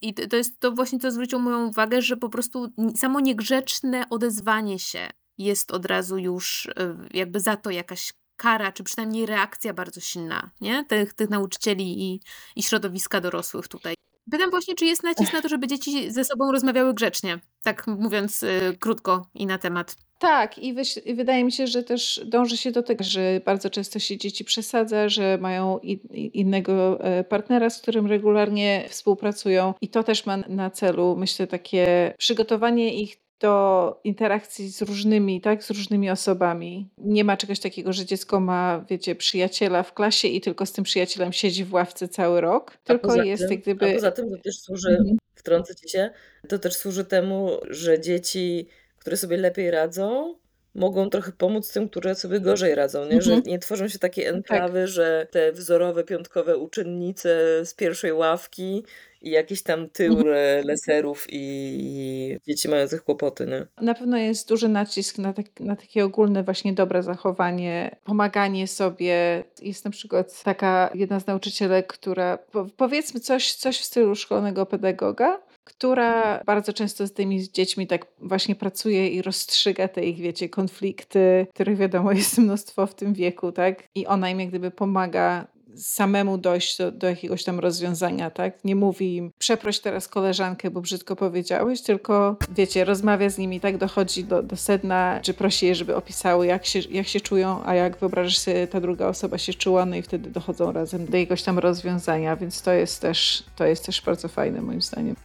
i 0.02 0.14
to 0.14 0.36
jest 0.36 0.60
to 0.60 0.72
właśnie, 0.72 1.00
co 1.00 1.12
zwróciło 1.12 1.42
moją 1.42 1.68
uwagę, 1.68 2.02
że 2.02 2.18
po 2.18 2.30
prostu 2.30 2.68
samo 2.96 3.20
niegrzeczne 3.20 4.04
odezwanie 4.10 4.80
się 4.80 5.10
jest 5.38 5.72
od 5.72 5.86
razu 5.86 6.18
już 6.18 6.66
y, 6.66 6.72
jakby 7.14 7.40
za 7.40 7.58
to 7.58 7.70
jakaś 7.70 8.14
kara, 8.36 8.72
czy 8.72 8.84
przynajmniej 8.84 9.26
reakcja 9.26 9.74
bardzo 9.74 10.02
silna, 10.02 10.52
nie? 10.62 10.86
Tych, 10.86 11.14
tych 11.14 11.30
nauczycieli 11.30 12.04
i, 12.04 12.22
i 12.56 12.64
środowiska 12.64 13.22
dorosłych 13.22 13.68
tutaj. 13.68 13.96
Pytam 14.32 14.50
właśnie, 14.50 14.76
czy 14.76 14.86
jest 14.86 15.04
nacisk 15.04 15.34
na 15.34 15.42
to, 15.42 15.50
żeby 15.50 15.68
dzieci 15.68 16.12
ze 16.12 16.24
sobą 16.24 16.52
rozmawiały 16.52 16.94
grzecznie, 16.94 17.40
tak 17.64 17.88
mówiąc 17.88 18.44
y, 18.44 18.78
krótko 18.80 19.26
i 19.36 19.46
na 19.46 19.58
temat. 19.58 19.96
Tak, 20.20 20.58
i, 20.58 20.76
i, 21.06 21.16
wydaje 21.16 21.44
mi 21.44 21.52
się, 21.52 21.68
że 21.68 21.84
też 21.84 22.22
dąży 22.26 22.58
się 22.58 22.72
do 22.72 22.84
tego, 22.84 23.04
że 23.04 23.42
bardzo 23.46 23.70
często 23.70 24.00
się 24.00 24.18
dzieci 24.18 24.46
przesadza, 24.46 25.10
że 25.10 25.38
mają 25.42 25.80
innego 26.14 27.04
e, 27.04 27.24
partnera, 27.24 27.70
z 27.70 27.82
którym 27.82 28.08
regularnie 28.08 28.86
współpracują, 28.90 29.74
i 29.82 29.90
to 29.90 30.04
też 30.04 30.26
ma 30.26 30.38
na 30.38 30.70
celu, 30.70 31.16
myślę, 31.18 31.48
takie 31.48 32.14
przygotowanie 32.18 33.02
ich 33.02 33.18
do 33.40 34.00
interakcji 34.04 34.72
z 34.72 34.82
różnymi, 34.82 35.42
tak, 35.42 35.64
z 35.64 35.70
różnymi 35.70 36.10
osobami. 36.10 36.90
Nie 36.98 37.24
ma 37.24 37.38
czegoś 37.38 37.60
takiego, 37.60 37.94
że 37.94 38.06
dziecko 38.06 38.40
ma, 38.40 38.86
wiecie, 38.90 39.16
przyjaciela 39.16 39.84
w 39.84 39.94
klasie 39.94 40.28
i 40.28 40.42
tylko 40.42 40.66
z 40.66 40.72
tym 40.72 40.84
przyjacielem 40.84 41.34
siedzi 41.34 41.66
w 41.66 41.74
ławce 41.74 42.08
cały 42.08 42.42
rok, 42.42 42.78
tylko 42.84 43.24
jest 43.24 43.44
tym, 43.44 43.52
jak 43.52 43.62
gdyby... 43.62 43.90
A 43.90 43.94
poza 43.94 44.12
tym 44.12 44.32
to 44.32 44.38
też 44.38 44.60
służy, 44.60 44.90
mhm. 44.90 45.18
wtrącę 45.36 45.76
ci 45.76 45.90
się, 45.90 46.10
to 46.48 46.60
też 46.60 46.74
służy 46.74 47.06
temu, 47.06 47.50
że 47.70 48.00
dzieci, 48.00 48.68
które 48.98 49.18
sobie 49.18 49.38
lepiej 49.38 49.72
radzą, 49.72 50.36
mogą 50.80 51.10
trochę 51.10 51.32
pomóc 51.32 51.74
tym, 51.74 51.90
które 51.90 52.16
sobie 52.16 52.40
gorzej 52.40 52.76
radzą, 52.76 53.06
nie? 53.06 53.22
że 53.22 53.34
mhm. 53.34 53.52
nie 53.52 53.60
tworzą 53.60 53.88
się 53.88 54.00
takie 54.00 54.26
tak. 54.26 54.36
enklawy, 54.36 54.80
tak. 54.80 54.88
że 54.88 55.28
te 55.32 55.52
wzorowe, 55.52 56.04
piątkowe 56.04 56.58
uczennice 56.58 57.30
z 57.66 57.74
pierwszej 57.74 58.14
ławki 58.14 58.84
i 59.22 59.30
jakiś 59.30 59.64
tam 59.64 59.90
tył 59.90 60.14
mhm. 60.14 60.66
leserów 60.66 61.28
i 61.30 62.38
dzieci 62.48 62.70
mających 62.70 63.04
kłopoty. 63.04 63.46
Nie? 63.46 63.66
Na 63.86 63.94
pewno 63.94 64.18
jest 64.18 64.50
duży 64.50 64.70
nacisk 64.70 65.18
na, 65.18 65.34
tak, 65.34 65.46
na 65.60 65.76
takie 65.76 66.06
ogólne 66.06 66.44
właśnie 66.44 66.74
dobre 66.74 67.04
zachowanie, 67.04 67.96
pomaganie 68.04 68.68
sobie. 68.68 69.44
Jest 69.62 69.86
na 69.86 69.92
przykład 69.92 70.44
taka 70.44 70.90
jedna 70.94 71.20
z 71.20 71.28
nauczycielek, 71.28 71.88
która 71.88 72.38
powiedzmy 72.78 73.20
coś, 73.20 73.54
coś 73.54 73.80
w 73.80 73.84
stylu 73.84 74.16
szkolnego 74.16 74.66
pedagoga, 74.66 75.40
która 75.70 76.44
bardzo 76.46 76.74
często 76.74 77.08
z 77.08 77.14
tymi 77.14 77.52
dziećmi 77.52 77.88
tak 77.88 78.06
właśnie 78.22 78.56
pracuje 78.56 79.10
i 79.10 79.22
rozstrzyga 79.22 79.88
te 79.88 80.06
ich, 80.06 80.18
wiecie, 80.18 80.50
konflikty, 80.50 81.48
których 81.54 81.78
wiadomo 81.78 82.12
jest 82.12 82.38
mnóstwo 82.38 82.88
w 82.88 82.96
tym 82.96 83.14
wieku, 83.14 83.52
tak? 83.52 83.84
I 83.96 84.08
ona 84.08 84.30
im 84.30 84.40
jak 84.40 84.50
gdyby 84.50 84.72
pomaga 84.72 85.48
samemu 85.80 86.38
dojść 86.38 86.78
do, 86.78 86.92
do, 86.92 87.08
jakiegoś 87.08 87.44
tam 87.44 87.60
rozwiązania, 87.60 88.30
tak? 88.30 88.66
Nie 88.66 88.76
mówi 88.76 89.16
im, 89.16 89.32
przeproś 89.40 89.80
teraz 89.80 90.08
koleżankę, 90.08 90.72
bo 90.72 90.82
brzydko 90.82 91.16
powiedziałeś, 91.16 91.82
tylko 91.82 92.38
wiecie, 92.56 92.86
rozmawia 92.86 93.30
z 93.30 93.38
nimi, 93.38 93.60
tak 93.60 93.78
dochodzi 93.78 94.24
do, 94.24 94.44
do 94.44 94.56
sedna, 94.56 95.20
czy 95.24 95.34
prosi 95.34 95.66
je, 95.66 95.76
żeby 95.76 95.96
opisały, 95.96 96.48
jak 96.48 96.66
się, 96.66 96.80
jak 96.80 97.08
się 97.08 97.22
czują, 97.22 97.62
a 97.66 97.76
jak 97.76 97.98
wyobrażasz 97.98 98.38
sobie, 98.38 98.68
ta 98.68 98.82
druga 98.82 99.08
osoba 99.08 99.38
się 99.38 99.54
czuła, 99.54 99.86
no 99.86 99.96
i 99.96 100.02
wtedy 100.02 100.30
dochodzą 100.30 100.72
razem 100.72 101.06
do 101.06 101.18
jakiegoś 101.18 101.44
tam 101.44 101.60
rozwiązania, 101.60 102.36
więc 102.36 102.62
to 102.62 102.72
jest 102.72 103.02
też, 103.02 103.44
to 103.56 103.66
jest 103.66 103.86
też 103.86 104.02
bardzo 104.02 104.28
fajne 104.28 104.62
moim 104.62 104.82
zdaniem. 104.82 105.16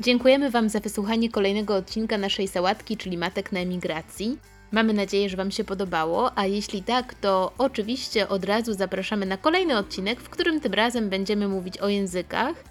Dziękujemy 0.00 0.50
Wam 0.50 0.68
za 0.68 0.80
wysłuchanie 0.80 1.30
kolejnego 1.30 1.76
odcinka 1.76 2.18
naszej 2.18 2.48
sałatki, 2.48 2.96
czyli 2.96 3.18
Matek 3.18 3.52
na 3.52 3.60
emigracji. 3.60 4.38
Mamy 4.72 4.92
nadzieję, 4.92 5.28
że 5.28 5.36
Wam 5.36 5.50
się 5.50 5.64
podobało, 5.64 6.38
a 6.38 6.46
jeśli 6.46 6.82
tak, 6.82 7.14
to 7.14 7.52
oczywiście 7.58 8.28
od 8.28 8.44
razu 8.44 8.74
zapraszamy 8.74 9.26
na 9.26 9.36
kolejny 9.36 9.78
odcinek, 9.78 10.20
w 10.20 10.28
którym 10.28 10.60
tym 10.60 10.74
razem 10.74 11.08
będziemy 11.08 11.48
mówić 11.48 11.78
o 11.78 11.88
językach, 11.88 12.64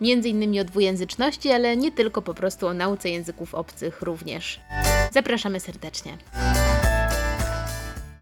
między 0.00 0.28
innymi 0.28 0.60
o 0.60 0.64
dwujęzyczności, 0.64 1.50
ale 1.50 1.76
nie 1.76 1.92
tylko 1.92 2.22
po 2.22 2.34
prostu 2.34 2.66
o 2.66 2.74
nauce 2.74 3.08
języków 3.08 3.54
obcych 3.54 4.02
również. 4.02 4.60
Zapraszamy 5.12 5.60
serdecznie. 5.60 6.18